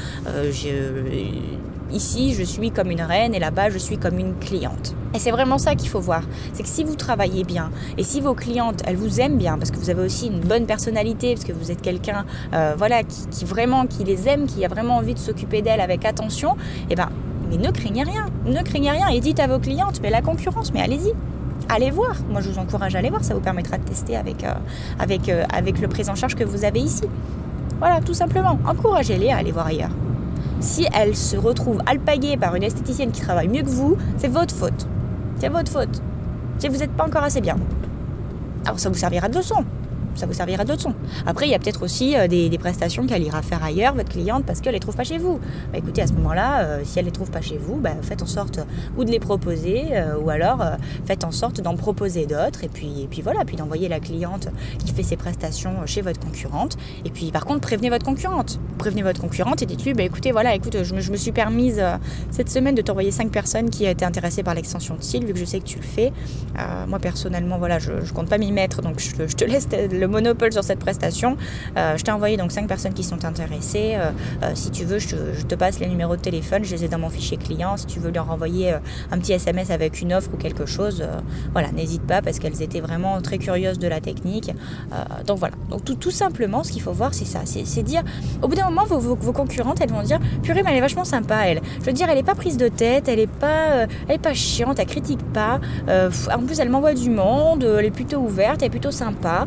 ici, 1.92 2.34
je 2.34 2.42
suis 2.42 2.70
comme 2.70 2.90
une 2.90 3.02
reine 3.02 3.34
et 3.34 3.38
là-bas, 3.38 3.70
je 3.70 3.78
suis 3.78 3.98
comme 3.98 4.18
une 4.18 4.34
cliente. 4.34 4.94
Et 5.14 5.18
c'est 5.18 5.30
vraiment 5.30 5.58
ça 5.58 5.74
qu'il 5.74 5.88
faut 5.88 6.00
voir. 6.00 6.22
C'est 6.52 6.62
que 6.62 6.68
si 6.68 6.84
vous 6.84 6.94
travaillez 6.94 7.44
bien 7.44 7.70
et 7.96 8.02
si 8.02 8.20
vos 8.20 8.34
clientes, 8.34 8.82
elles 8.86 8.96
vous 8.96 9.20
aiment 9.20 9.38
bien 9.38 9.56
parce 9.56 9.70
que 9.70 9.76
vous 9.76 9.90
avez 9.90 10.02
aussi 10.02 10.26
une 10.26 10.40
bonne 10.40 10.66
personnalité, 10.66 11.34
parce 11.34 11.44
que 11.44 11.52
vous 11.52 11.70
êtes 11.70 11.80
quelqu'un, 11.80 12.24
euh, 12.52 12.74
voilà, 12.76 13.02
qui, 13.02 13.44
vraiment, 13.44 13.86
qui 13.86 14.04
les 14.04 14.28
aime, 14.28 14.46
qui 14.46 14.64
a 14.64 14.68
vraiment 14.68 14.96
envie 14.96 15.14
de 15.14 15.18
s'occuper 15.18 15.62
d'elles 15.62 15.80
avec 15.80 16.04
attention, 16.04 16.52
et 16.52 16.92
eh 16.92 16.94
ben, 16.94 17.08
mais 17.50 17.56
ne 17.56 17.70
craignez 17.70 18.02
rien, 18.02 18.26
ne 18.44 18.62
craignez 18.62 18.90
rien 18.90 19.08
et 19.08 19.20
dites 19.20 19.40
à 19.40 19.46
vos 19.46 19.58
clientes, 19.58 20.00
mais 20.02 20.10
la 20.10 20.20
concurrence, 20.20 20.72
mais 20.72 20.82
allez-y, 20.82 21.14
allez 21.68 21.90
voir. 21.90 22.16
Moi, 22.28 22.40
je 22.40 22.50
vous 22.50 22.58
encourage 22.58 22.94
à 22.94 22.98
aller 22.98 23.10
voir. 23.10 23.24
Ça 23.24 23.34
vous 23.34 23.40
permettra 23.40 23.78
de 23.78 23.84
tester 23.84 24.16
avec, 24.16 24.44
euh, 24.44 24.52
avec, 24.98 25.28
euh, 25.28 25.44
avec 25.52 25.80
le 25.80 25.88
prise 25.88 26.10
en 26.10 26.14
charge 26.14 26.34
que 26.34 26.44
vous 26.44 26.64
avez 26.64 26.80
ici. 26.80 27.04
Voilà, 27.78 28.00
tout 28.00 28.14
simplement. 28.14 28.58
Encouragez-les 28.66 29.30
à 29.30 29.38
aller 29.38 29.52
voir 29.52 29.66
ailleurs. 29.66 29.90
Si 30.60 30.86
elles 30.92 31.16
se 31.16 31.36
retrouvent 31.36 31.82
alpaguées 31.86 32.36
par 32.36 32.54
une 32.54 32.62
esthéticienne 32.62 33.12
qui 33.12 33.20
travaille 33.20 33.48
mieux 33.48 33.62
que 33.62 33.68
vous, 33.68 33.96
c'est 34.16 34.28
votre 34.28 34.54
faute. 34.54 34.86
C'est 35.38 35.48
votre 35.48 35.70
faute. 35.70 36.02
Si 36.58 36.68
vous 36.68 36.78
n'êtes 36.78 36.92
pas 36.92 37.06
encore 37.06 37.22
assez 37.22 37.40
bien. 37.40 37.56
Alors 38.64 38.80
ça 38.80 38.88
vous 38.88 38.96
servira 38.96 39.28
de 39.28 39.36
leçon 39.36 39.64
ça 40.18 40.26
vous 40.26 40.32
servira 40.34 40.64
d'autres 40.64 40.82
sons. 40.82 40.94
Après, 41.26 41.46
il 41.46 41.50
y 41.50 41.54
a 41.54 41.58
peut-être 41.58 41.82
aussi 41.82 42.16
euh, 42.16 42.26
des, 42.26 42.58
prestations 42.58 43.06
qu'elle 43.06 43.22
ira 43.22 43.40
faire 43.40 43.62
ailleurs, 43.62 43.94
votre 43.94 44.08
cliente, 44.08 44.44
parce 44.44 44.60
qu'elle 44.60 44.72
ne 44.72 44.76
les 44.76 44.80
trouve 44.80 44.96
pas 44.96 45.04
chez 45.04 45.18
vous. 45.18 45.38
Bah, 45.72 45.78
écoutez, 45.78 46.02
à 46.02 46.08
ce 46.08 46.12
moment-là, 46.14 46.62
euh, 46.62 46.80
si 46.84 46.98
elle 46.98 47.04
ne 47.04 47.10
les 47.10 47.12
trouve 47.12 47.30
pas 47.30 47.40
chez 47.40 47.56
vous, 47.56 47.76
bah, 47.76 47.92
faites 48.02 48.20
en 48.20 48.26
sorte 48.26 48.58
ou 48.96 49.04
de 49.04 49.10
les 49.10 49.20
proposer, 49.20 49.84
euh, 49.92 50.18
ou 50.18 50.28
alors 50.28 50.64
faites 51.06 51.22
en 51.22 51.30
sorte 51.30 51.60
d'en 51.60 51.76
proposer 51.76 52.26
d'autres, 52.26 52.64
et 52.64 52.68
puis, 52.68 53.02
et 53.02 53.06
puis 53.06 53.22
voilà, 53.22 53.44
puis 53.44 53.56
d'envoyer 53.56 53.88
la 53.88 54.00
cliente 54.00 54.48
qui 54.84 54.92
fait 54.92 55.04
ses 55.04 55.16
prestations 55.16 55.86
chez 55.86 56.02
votre 56.02 56.18
concurrente. 56.18 56.76
Et 57.04 57.10
puis 57.10 57.30
par 57.30 57.44
contre, 57.44 57.60
prévenez 57.60 57.90
votre 57.90 58.04
concurrente. 58.04 58.58
Prévenez 58.76 59.02
votre 59.02 59.20
concurrente 59.20 59.62
et 59.62 59.66
dites-lui, 59.66 59.94
bah, 59.94 60.02
écoutez, 60.02 60.32
voilà, 60.32 60.54
écoute, 60.54 60.82
je 60.82 60.94
me, 60.94 61.16
suis 61.16 61.32
permise 61.32 61.82
cette 62.30 62.50
semaine 62.50 62.74
de 62.74 62.82
t'envoyer 62.82 63.10
cinq 63.10 63.30
personnes 63.30 63.70
qui 63.70 63.86
étaient 63.86 64.04
intéressées 64.04 64.42
par 64.42 64.54
l'extension 64.54 64.96
de 64.96 65.02
style, 65.02 65.24
vu 65.24 65.32
que 65.32 65.38
je 65.38 65.44
sais 65.44 65.60
que 65.60 65.64
tu 65.64 65.78
le 65.78 65.84
fais. 65.84 66.12
moi 66.88 66.98
personnellement, 66.98 67.58
voilà, 67.58 67.78
je, 67.78 67.92
ne 67.92 68.12
compte 68.12 68.28
pas 68.28 68.38
m'y 68.38 68.50
mettre, 68.50 68.82
donc 68.82 68.98
je, 68.98 69.26
je 69.26 69.36
te 69.36 69.44
laisse 69.44 69.68
le 69.70 70.07
monopole 70.08 70.52
sur 70.52 70.64
cette 70.64 70.78
prestation. 70.78 71.36
Euh, 71.76 71.96
je 71.96 72.04
t'ai 72.04 72.10
envoyé 72.10 72.36
donc 72.36 72.52
5 72.52 72.66
personnes 72.66 72.94
qui 72.94 73.04
sont 73.04 73.24
intéressées. 73.24 73.94
Euh, 73.94 74.10
euh, 74.42 74.52
si 74.54 74.70
tu 74.70 74.84
veux, 74.84 74.98
je 74.98 75.16
te, 75.44 75.54
passe 75.54 75.80
les 75.80 75.88
numéros 75.88 76.16
de 76.16 76.20
téléphone, 76.20 76.64
je 76.64 76.74
les 76.74 76.84
ai 76.84 76.88
dans 76.88 76.98
mon 76.98 77.10
fichier 77.10 77.36
client. 77.36 77.76
Si 77.76 77.86
tu 77.86 77.98
veux 77.98 78.10
leur 78.10 78.30
envoyer 78.30 78.74
un 79.10 79.18
petit 79.18 79.32
SMS 79.32 79.70
avec 79.70 80.00
une 80.00 80.12
offre 80.12 80.30
ou 80.32 80.36
quelque 80.36 80.66
chose, 80.66 81.02
voilà, 81.52 81.72
n'hésite 81.72 82.02
pas 82.02 82.22
parce 82.22 82.38
qu'elles 82.38 82.62
étaient 82.62 82.80
vraiment 82.80 83.20
très 83.20 83.38
curieuses 83.38 83.80
de 83.80 83.88
la 83.88 84.00
technique. 84.00 84.52
donc 85.26 85.38
voilà. 85.38 85.54
Donc 85.68 85.84
tout, 85.84 86.10
simplement, 86.10 86.62
ce 86.62 86.70
qu'il 86.70 86.82
faut 86.82 86.92
voir, 86.92 87.12
c'est 87.12 87.24
ça. 87.24 87.40
C'est 87.44 87.82
dire, 87.82 88.02
au 88.40 88.46
bout 88.46 88.54
d'un 88.54 88.66
moment, 88.66 88.84
vos, 88.84 89.16
concurrentes, 89.32 89.80
elles 89.80 89.90
vont 89.90 90.02
dire, 90.02 90.20
purée, 90.42 90.62
mais 90.62 90.70
elle 90.70 90.76
est 90.76 90.80
vachement 90.80 91.04
sympa, 91.04 91.46
elle. 91.46 91.60
Je 91.80 91.86
veux 91.86 91.92
dire, 91.92 92.08
elle 92.08 92.16
n'est 92.16 92.22
pas 92.22 92.36
prise 92.36 92.56
de 92.56 92.68
tête, 92.68 93.08
elle 93.08 93.18
n'est 93.18 93.26
pas, 93.26 93.86
elle 94.06 94.14
est 94.14 94.22
pas 94.22 94.34
chiante, 94.34 94.78
elle 94.78 94.86
critique 94.86 95.24
pas. 95.32 95.60
en 95.88 96.42
plus, 96.46 96.60
elle 96.60 96.70
m'envoie 96.70 96.94
du 96.94 97.10
monde, 97.10 97.64
elle 97.64 97.84
est 97.84 97.90
plutôt 97.90 98.18
ouverte, 98.18 98.62
elle 98.62 98.68
est 98.68 98.70
plutôt 98.70 98.92
sympa. 98.92 99.46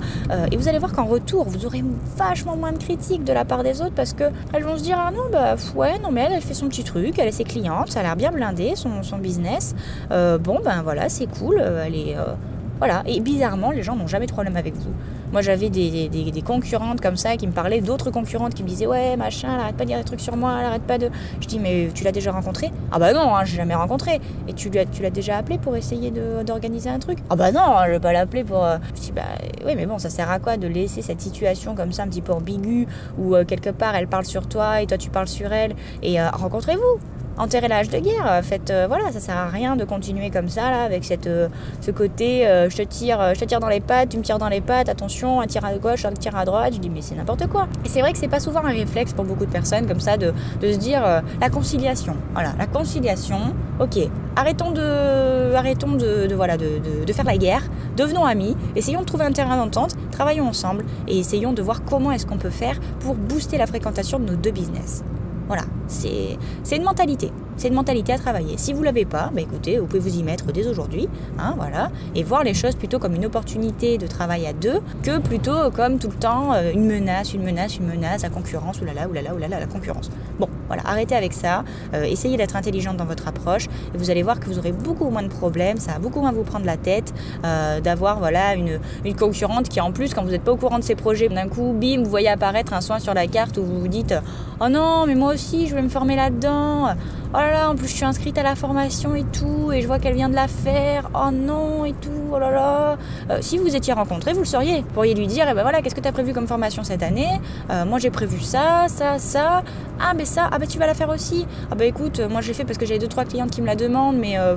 Et 0.51 0.57
vous 0.57 0.67
allez 0.67 0.79
voir 0.79 0.91
qu'en 0.91 1.05
retour, 1.05 1.45
vous 1.45 1.65
aurez 1.65 1.83
vachement 2.17 2.57
moins 2.57 2.73
de 2.73 2.77
critiques 2.77 3.23
de 3.23 3.33
la 3.33 3.45
part 3.45 3.63
des 3.63 3.81
autres 3.81 3.95
parce 3.95 4.13
que 4.13 4.25
elles 4.53 4.63
vont 4.63 4.77
se 4.77 4.83
dire 4.83 4.97
ah 4.99 5.11
non 5.11 5.23
bah 5.31 5.55
ouais 5.75 5.97
non 5.99 6.11
mais 6.11 6.21
elle 6.21 6.33
elle 6.33 6.41
fait 6.41 6.53
son 6.53 6.67
petit 6.67 6.83
truc, 6.83 7.17
elle 7.19 7.27
est 7.27 7.31
ses 7.31 7.43
clientes, 7.43 7.91
ça 7.91 8.01
a 8.01 8.03
l'air 8.03 8.15
bien 8.15 8.31
blindé 8.31 8.75
son, 8.75 9.03
son 9.03 9.17
business. 9.17 9.75
Euh, 10.11 10.37
bon 10.37 10.59
ben 10.63 10.81
voilà 10.83 11.09
c'est 11.09 11.27
cool, 11.27 11.57
euh, 11.59 11.83
elle 11.85 11.95
est 11.95 12.17
euh, 12.17 12.33
voilà. 12.81 13.03
Et 13.05 13.19
bizarrement, 13.19 13.69
les 13.69 13.83
gens 13.83 13.95
n'ont 13.95 14.07
jamais 14.07 14.25
de 14.25 14.31
problème 14.31 14.57
avec 14.57 14.73
vous. 14.73 14.89
Moi, 15.31 15.43
j'avais 15.43 15.69
des, 15.69 16.09
des, 16.09 16.41
concurrentes 16.41 16.99
comme 16.99 17.15
ça 17.15 17.37
qui 17.37 17.45
me 17.45 17.51
parlaient 17.51 17.79
d'autres 17.79 18.09
concurrentes 18.09 18.55
qui 18.55 18.63
me 18.63 18.67
disaient 18.67 18.87
Ouais, 18.87 19.15
machin, 19.17 19.49
arrête 19.49 19.75
pas 19.75 19.83
de 19.83 19.89
dire 19.89 19.99
des 19.99 20.03
trucs 20.03 20.19
sur 20.19 20.35
moi, 20.35 20.55
elle 20.59 20.65
arrête 20.65 20.81
pas 20.81 20.97
de. 20.97 21.11
Je 21.41 21.45
dis 21.45 21.59
Mais 21.59 21.89
tu 21.93 22.03
l'as 22.03 22.11
déjà 22.11 22.31
rencontré? 22.31 22.71
Ah 22.91 22.97
bah 22.97 23.13
non, 23.13 23.35
hein, 23.35 23.45
j'ai 23.45 23.57
jamais 23.57 23.75
rencontré. 23.75 24.19
Et 24.47 24.53
tu 24.53 24.71
l'as, 24.71 24.85
tu 24.85 25.07
déjà 25.11 25.37
appelé 25.37 25.59
pour 25.59 25.75
essayer 25.75 26.11
d'organiser 26.43 26.89
un 26.89 26.97
truc? 26.97 27.19
Ah 27.29 27.35
bah 27.35 27.51
non, 27.51 27.61
je 27.85 27.91
vais 27.91 27.99
pas 27.99 28.13
l'appeler 28.13 28.43
pour. 28.43 28.65
Euh, 28.65 28.77
je 28.95 29.01
dis 29.01 29.11
Bah 29.11 29.21
oui, 29.63 29.73
mais 29.75 29.85
bon, 29.85 29.99
ça 29.99 30.09
sert 30.09 30.31
à 30.31 30.39
quoi 30.39 30.57
de 30.57 30.65
laisser 30.65 31.03
cette 31.03 31.21
situation 31.21 31.75
comme 31.75 31.91
ça 31.91 32.01
un 32.01 32.07
petit 32.07 32.21
peu 32.21 32.33
ambiguë 32.33 32.87
où 33.19 33.35
euh, 33.35 33.45
quelque 33.45 33.69
part 33.69 33.93
elle 33.95 34.07
parle 34.07 34.25
sur 34.25 34.47
toi 34.47 34.81
et 34.81 34.87
toi 34.87 34.97
tu 34.97 35.11
parles 35.11 35.27
sur 35.27 35.53
elle? 35.53 35.75
Et 36.01 36.19
euh, 36.19 36.31
rencontrez-vous 36.31 37.20
enterrer 37.37 37.67
l'âge 37.67 37.89
de 37.89 37.99
guerre. 37.99 38.41
Faites, 38.43 38.69
euh, 38.69 38.85
voilà, 38.87 39.11
ça 39.11 39.19
sert 39.19 39.37
à 39.37 39.47
rien 39.47 39.75
de 39.75 39.83
continuer 39.85 40.29
comme 40.29 40.49
ça, 40.49 40.69
là, 40.69 40.83
avec 40.83 41.03
cette, 41.03 41.27
euh, 41.27 41.47
ce 41.81 41.91
côté 41.91 42.47
euh, 42.47 42.69
je, 42.69 42.77
te 42.77 42.81
tire, 42.83 43.33
je 43.35 43.45
tire 43.45 43.59
dans 43.59 43.69
les 43.69 43.79
pattes, 43.79 44.09
tu 44.09 44.17
me 44.17 44.23
tires 44.23 44.39
dans 44.39 44.49
les 44.49 44.61
pattes, 44.61 44.89
attention, 44.89 45.41
un 45.41 45.47
tir 45.47 45.63
à 45.65 45.73
gauche, 45.75 46.05
un 46.05 46.11
tir 46.11 46.35
à 46.35 46.45
droite. 46.45 46.73
Je 46.73 46.79
dis, 46.79 46.89
mais 46.89 47.01
c'est 47.01 47.15
n'importe 47.15 47.47
quoi. 47.47 47.67
Et 47.85 47.89
c'est 47.89 48.01
vrai 48.01 48.11
que 48.11 48.17
c'est 48.17 48.27
pas 48.27 48.39
souvent 48.39 48.63
un 48.63 48.71
réflexe 48.71 49.13
pour 49.13 49.25
beaucoup 49.25 49.45
de 49.45 49.51
personnes 49.51 49.87
comme 49.87 49.99
ça 49.99 50.17
de, 50.17 50.33
se 50.61 50.77
dire 50.77 51.01
la 51.39 51.49
conciliation. 51.49 52.15
Voilà, 52.33 52.53
la 52.57 52.67
conciliation, 52.67 53.53
ok, 53.79 53.97
arrêtons 54.35 54.71
de, 54.71 55.53
arrêtons 55.53 55.93
de, 55.93 56.33
voilà, 56.33 56.57
de, 56.57 56.81
de, 57.05 57.13
faire 57.13 57.25
la 57.25 57.37
guerre, 57.37 57.63
devenons 57.97 58.25
amis, 58.25 58.55
essayons 58.75 59.01
de 59.01 59.05
trouver 59.05 59.25
un 59.25 59.31
terrain 59.31 59.57
d'entente, 59.57 59.95
travaillons 60.11 60.47
ensemble 60.47 60.85
et 61.07 61.19
essayons 61.19 61.53
de 61.53 61.61
voir 61.61 61.83
comment 61.83 62.11
est-ce 62.11 62.25
qu'on 62.25 62.37
peut 62.37 62.49
faire 62.49 62.79
pour 62.99 63.15
booster 63.15 63.57
la 63.57 63.67
fréquentation 63.67 64.19
de 64.19 64.25
nos 64.25 64.35
deux 64.35 64.51
business. 64.51 65.03
Voilà, 65.47 65.63
C'est 65.91 66.75
une 66.75 66.83
mentalité. 66.83 67.31
C'est 67.57 67.67
une 67.67 67.75
mentalité 67.75 68.13
à 68.13 68.17
travailler. 68.17 68.57
Si 68.57 68.73
vous 68.73 68.81
l'avez 68.81 69.05
pas, 69.05 69.29
bah 69.33 69.41
écoutez, 69.41 69.77
vous 69.77 69.85
pouvez 69.85 69.99
vous 69.99 70.17
y 70.17 70.23
mettre 70.23 70.45
dès 70.45 70.67
aujourd'hui, 70.67 71.07
hein, 71.37 71.53
voilà, 71.57 71.91
et 72.15 72.23
voir 72.23 72.43
les 72.43 72.53
choses 72.55 72.75
plutôt 72.75 72.97
comme 72.97 73.13
une 73.13 73.25
opportunité 73.25 73.99
de 73.99 74.07
travail 74.07 74.47
à 74.47 74.53
deux 74.53 74.79
que 75.03 75.19
plutôt 75.19 75.69
comme 75.75 75.99
tout 75.99 76.07
le 76.07 76.15
temps 76.15 76.53
euh, 76.53 76.71
une 76.73 76.87
menace, 76.87 77.33
une 77.33 77.43
menace, 77.43 77.77
une 77.77 77.85
menace, 77.85 78.23
la 78.23 78.29
concurrence, 78.29 78.81
oulala, 78.81 79.07
oulala, 79.07 79.35
oulala, 79.35 79.59
la 79.59 79.67
concurrence. 79.67 80.09
Bon, 80.39 80.47
voilà, 80.67 80.81
arrêtez 80.85 81.13
avec 81.13 81.33
ça. 81.33 81.63
Euh, 81.93 82.03
essayez 82.03 82.37
d'être 82.37 82.55
intelligente 82.55 82.97
dans 82.97 83.05
votre 83.05 83.27
approche 83.27 83.65
et 83.93 83.97
vous 83.97 84.09
allez 84.09 84.23
voir 84.23 84.39
que 84.39 84.45
vous 84.45 84.57
aurez 84.57 84.71
beaucoup 84.71 85.09
moins 85.09 85.23
de 85.23 85.27
problèmes. 85.27 85.77
Ça 85.77 85.93
va 85.93 85.99
beaucoup 85.99 86.21
moins 86.21 86.31
vous 86.31 86.43
prendre 86.43 86.65
la 86.65 86.77
tête 86.77 87.13
euh, 87.45 87.79
d'avoir 87.81 88.19
voilà 88.19 88.55
une, 88.55 88.79
concurrente 89.19 89.69
qui 89.69 89.81
en 89.81 89.91
plus, 89.91 90.13
quand 90.13 90.23
vous 90.23 90.31
n'êtes 90.31 90.43
pas 90.43 90.53
au 90.53 90.57
courant 90.57 90.79
de 90.79 90.83
ses 90.83 90.95
projets, 90.95 91.29
d'un 91.29 91.47
coup, 91.47 91.75
bim, 91.79 92.01
vous 92.03 92.09
voyez 92.09 92.29
apparaître 92.29 92.73
un 92.73 92.81
soin 92.81 92.99
sur 92.99 93.13
la 93.13 93.27
carte 93.27 93.57
où 93.57 93.63
vous 93.63 93.81
vous 93.81 93.87
dites, 93.87 94.15
oh 94.59 94.69
non, 94.69 95.05
mais 95.05 95.15
moi 95.15 95.33
aussi, 95.33 95.67
je 95.67 95.75
me 95.81 95.89
former 95.89 96.15
là-dedans 96.15 96.95
oh 97.33 97.37
là 97.37 97.51
là, 97.51 97.69
en 97.69 97.75
plus 97.75 97.87
je 97.87 97.95
suis 97.95 98.05
inscrite 98.05 98.37
à 98.37 98.43
la 98.43 98.55
formation 98.55 99.15
et 99.15 99.23
tout, 99.23 99.71
et 99.71 99.81
je 99.81 99.87
vois 99.87 99.99
qu'elle 99.99 100.15
vient 100.15 100.29
de 100.29 100.35
la 100.35 100.47
faire, 100.47 101.09
oh 101.15 101.31
non, 101.31 101.85
et 101.85 101.93
tout, 101.93 102.09
oh 102.31 102.39
là 102.39 102.51
là. 102.51 102.97
Euh, 103.29 103.37
si 103.41 103.57
vous 103.57 103.75
étiez 103.75 103.93
rencontrés, 103.93 104.33
vous 104.33 104.39
le 104.39 104.45
sauriez. 104.45 104.81
Vous 104.81 104.93
pourriez 104.93 105.13
lui 105.13 105.27
dire, 105.27 105.45
eh 105.49 105.53
ben 105.53 105.61
voilà, 105.61 105.81
qu'est-ce 105.81 105.95
que 105.95 106.01
tu 106.01 106.07
as 106.07 106.11
prévu 106.11 106.33
comme 106.33 106.47
formation 106.47 106.83
cette 106.83 107.03
année? 107.03 107.39
Euh, 107.69 107.85
Moi 107.85 107.99
j'ai 107.99 108.09
prévu 108.09 108.39
ça, 108.39 108.85
ça, 108.87 109.17
ça. 109.17 109.63
Ah, 109.99 110.13
mais 110.15 110.25
ça, 110.25 110.49
ah, 110.51 110.59
ben 110.59 110.67
tu 110.67 110.77
vas 110.77 110.87
la 110.87 110.93
faire 110.93 111.09
aussi. 111.09 111.45
Ah, 111.71 111.75
bah 111.75 111.85
écoute, 111.85 112.19
moi 112.29 112.41
j'ai 112.41 112.53
fait 112.53 112.65
parce 112.65 112.77
que 112.77 112.85
j'avais 112.85 112.99
deux, 112.99 113.07
trois 113.07 113.25
clientes 113.25 113.51
qui 113.51 113.61
me 113.61 113.67
la 113.67 113.75
demandent, 113.75 114.17
mais. 114.17 114.37
Euh, 114.37 114.55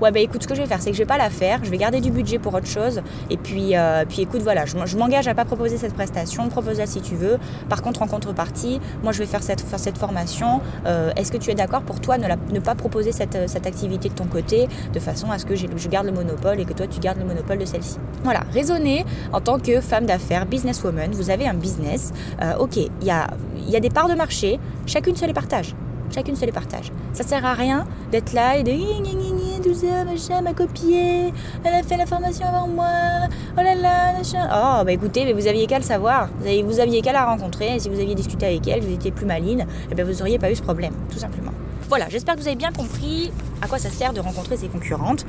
ouais 0.00 0.10
bah 0.10 0.20
écoute 0.20 0.42
ce 0.42 0.48
que 0.48 0.54
je 0.54 0.62
vais 0.62 0.66
faire 0.66 0.80
c'est 0.80 0.90
que 0.90 0.96
je 0.96 1.02
vais 1.02 1.06
pas 1.06 1.18
la 1.18 1.30
faire, 1.30 1.60
je 1.64 1.70
vais 1.70 1.78
garder 1.78 2.00
du 2.00 2.10
budget 2.10 2.38
pour 2.38 2.54
autre 2.54 2.66
chose 2.66 3.00
et 3.30 3.36
puis, 3.36 3.76
euh, 3.76 4.04
puis 4.08 4.22
écoute 4.22 4.42
voilà, 4.42 4.64
je, 4.66 4.96
m'engage 4.96 5.28
à 5.28 5.34
pas 5.34 5.44
proposer 5.44 5.76
cette 5.76 5.94
prestation, 5.94 6.48
propose-la 6.48 6.86
si 6.86 7.00
tu 7.00 7.14
veux. 7.14 7.38
Par 7.68 7.82
contre 7.82 8.02
en 8.02 8.06
contrepartie, 8.06 8.80
moi 9.02 9.12
je 9.12 9.18
vais 9.18 9.26
faire 9.26 9.42
cette, 9.42 9.60
faire 9.60 9.78
cette 9.78 9.98
formation. 9.98 10.60
Euh, 10.86 11.10
est-ce 11.16 11.32
que 11.32 11.36
tu 11.36 11.50
es 11.50 11.54
d'accord 11.54 11.82
pour 11.82 12.00
toi 12.00 12.18
ne, 12.18 12.26
ne 12.52 12.60
pas 12.60 12.74
proposer 12.74 13.12
cette, 13.12 13.48
cette, 13.48 13.66
activité 13.66 14.08
de 14.08 14.14
ton 14.14 14.26
côté 14.26 14.68
de 14.92 15.00
façon 15.00 15.30
à 15.30 15.38
ce 15.38 15.46
que 15.46 15.56
je 15.56 15.88
garde 15.88 16.06
le 16.06 16.12
monopole 16.12 16.60
et 16.60 16.64
que 16.64 16.72
toi 16.72 16.86
tu 16.86 17.00
gardes 17.00 17.18
le 17.18 17.24
monopole 17.24 17.58
de 17.58 17.64
celle-ci? 17.64 17.98
Voilà, 18.22 18.40
raisonnez 18.52 19.04
en 19.32 19.40
tant 19.40 19.58
que 19.58 19.80
femme 19.80 20.06
d'affaires, 20.06 20.46
businesswoman, 20.46 21.10
vous 21.12 21.30
avez 21.30 21.46
un 21.46 21.54
business, 21.54 22.12
euh, 22.42 22.56
ok, 22.58 22.76
il 22.76 22.90
y 23.02 23.10
a, 23.10 23.26
y 23.66 23.76
a 23.76 23.80
des 23.80 23.90
parts 23.90 24.08
de 24.08 24.14
marché, 24.14 24.60
chacune 24.86 25.16
se 25.16 25.24
les 25.24 25.32
partage 25.32 25.74
chacune 26.14 26.36
se 26.36 26.44
les 26.44 26.52
partage. 26.52 26.92
Ça 27.12 27.24
sert 27.24 27.44
à 27.44 27.54
rien 27.54 27.86
d'être 28.10 28.32
là 28.32 28.56
et 28.56 28.62
de 28.62 28.70
machin, 29.68 30.42
m'a 30.42 30.52
copié, 30.52 31.32
elle 31.64 31.74
a 31.74 31.82
fait 31.82 31.96
la 31.96 32.06
formation 32.06 32.46
avant 32.46 32.68
moi, 32.68 32.86
oh 33.56 33.62
là 33.62 33.74
là, 33.74 34.12
machin. 34.12 34.48
Oh, 34.48 34.84
bah 34.84 34.92
écoutez, 34.92 35.24
mais 35.24 35.32
vous 35.32 35.46
aviez 35.46 35.66
qu'à 35.66 35.78
le 35.78 35.84
savoir, 35.84 36.28
vous, 36.64 36.80
aviez 36.80 37.02
qu'à 37.02 37.12
la 37.12 37.24
rencontrer, 37.26 37.76
et 37.76 37.80
si 37.80 37.88
vous 37.88 38.00
aviez 38.00 38.14
discuté 38.14 38.46
avec 38.46 38.66
elle, 38.68 38.80
vous 38.80 38.92
étiez 38.92 39.10
plus 39.10 39.26
maline, 39.26 39.60
et 39.60 39.64
eh 39.92 39.94
bien 39.94 40.04
vous 40.04 40.12
n'auriez 40.12 40.38
pas 40.38 40.50
eu 40.50 40.56
ce 40.56 40.62
problème, 40.62 40.92
tout 41.10 41.18
simplement. 41.18 41.52
Voilà, 41.88 42.08
j'espère 42.08 42.34
que 42.34 42.40
vous 42.40 42.48
avez 42.48 42.56
bien 42.56 42.72
compris 42.72 43.30
à 43.62 43.68
quoi 43.68 43.78
ça 43.78 43.90
sert 43.90 44.12
de 44.12 44.20
rencontrer 44.20 44.56
ses 44.56 44.68
concurrentes. 44.68 45.24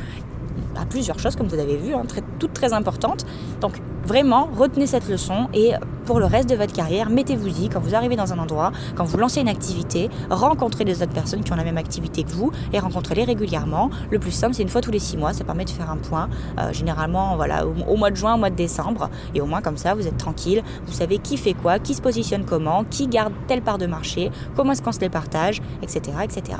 À 0.79 0.85
plusieurs 0.85 1.19
choses, 1.19 1.35
comme 1.35 1.47
vous 1.47 1.59
avez 1.59 1.77
vu, 1.77 1.93
hein, 1.93 2.03
très, 2.07 2.21
toutes 2.39 2.53
très 2.53 2.73
importantes. 2.73 3.25
Donc, 3.61 3.73
Vraiment, 4.07 4.47
retenez 4.55 4.87
cette 4.87 5.09
leçon 5.09 5.49
et 5.53 5.73
pour 6.05 6.21
le 6.21 6.25
reste 6.25 6.49
de 6.49 6.55
votre 6.55 6.71
carrière, 6.71 7.09
mettez-vous-y 7.09 7.67
quand 7.67 7.81
vous 7.81 7.93
arrivez 7.93 8.15
dans 8.15 8.31
un 8.31 8.39
endroit, 8.39 8.71
quand 8.95 9.03
vous 9.03 9.17
lancez 9.17 9.41
une 9.41 9.49
activité, 9.49 10.09
rencontrez 10.29 10.85
des 10.85 11.03
autres 11.03 11.11
personnes 11.11 11.43
qui 11.43 11.51
ont 11.51 11.57
la 11.57 11.65
même 11.65 11.77
activité 11.77 12.23
que 12.23 12.29
vous 12.29 12.53
et 12.71 12.79
rencontrez-les 12.79 13.25
régulièrement. 13.25 13.89
Le 14.09 14.17
plus 14.17 14.31
simple, 14.31 14.53
c'est 14.53 14.63
une 14.63 14.69
fois 14.69 14.79
tous 14.79 14.91
les 14.91 14.99
six 14.99 15.17
mois, 15.17 15.33
ça 15.33 15.43
permet 15.43 15.65
de 15.65 15.71
faire 15.71 15.91
un 15.91 15.97
point, 15.97 16.29
euh, 16.57 16.71
généralement 16.71 17.35
voilà, 17.35 17.67
au, 17.67 17.97
mois 17.97 18.09
de 18.09 18.15
juin, 18.15 18.35
au 18.35 18.37
mois 18.37 18.49
de 18.49 18.55
décembre, 18.55 19.09
et 19.35 19.41
au 19.41 19.45
moins 19.45 19.59
comme 19.59 19.75
ça, 19.75 19.93
vous 19.93 20.07
êtes 20.07 20.17
tranquille, 20.17 20.63
vous 20.85 20.93
savez 20.93 21.17
qui 21.17 21.35
fait 21.35 21.53
quoi, 21.53 21.77
qui 21.77 21.93
se 21.93 22.01
positionne 22.01 22.45
comment, 22.45 22.85
qui 22.85 23.07
garde 23.07 23.33
telle 23.47 23.61
part 23.61 23.77
de 23.77 23.87
marché, 23.87 24.31
comment 24.55 24.71
est-ce 24.71 24.81
qu'on 24.81 24.93
se 24.93 25.01
les 25.01 25.09
partage, 25.09 25.61
etc., 25.81 25.99
etc. 26.23 26.59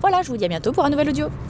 Voilà, 0.00 0.22
je 0.22 0.30
vous 0.30 0.36
dis 0.36 0.44
à 0.44 0.48
bientôt 0.48 0.72
pour 0.72 0.84
un 0.84 0.90
nouvel 0.90 1.10
audio. 1.10 1.28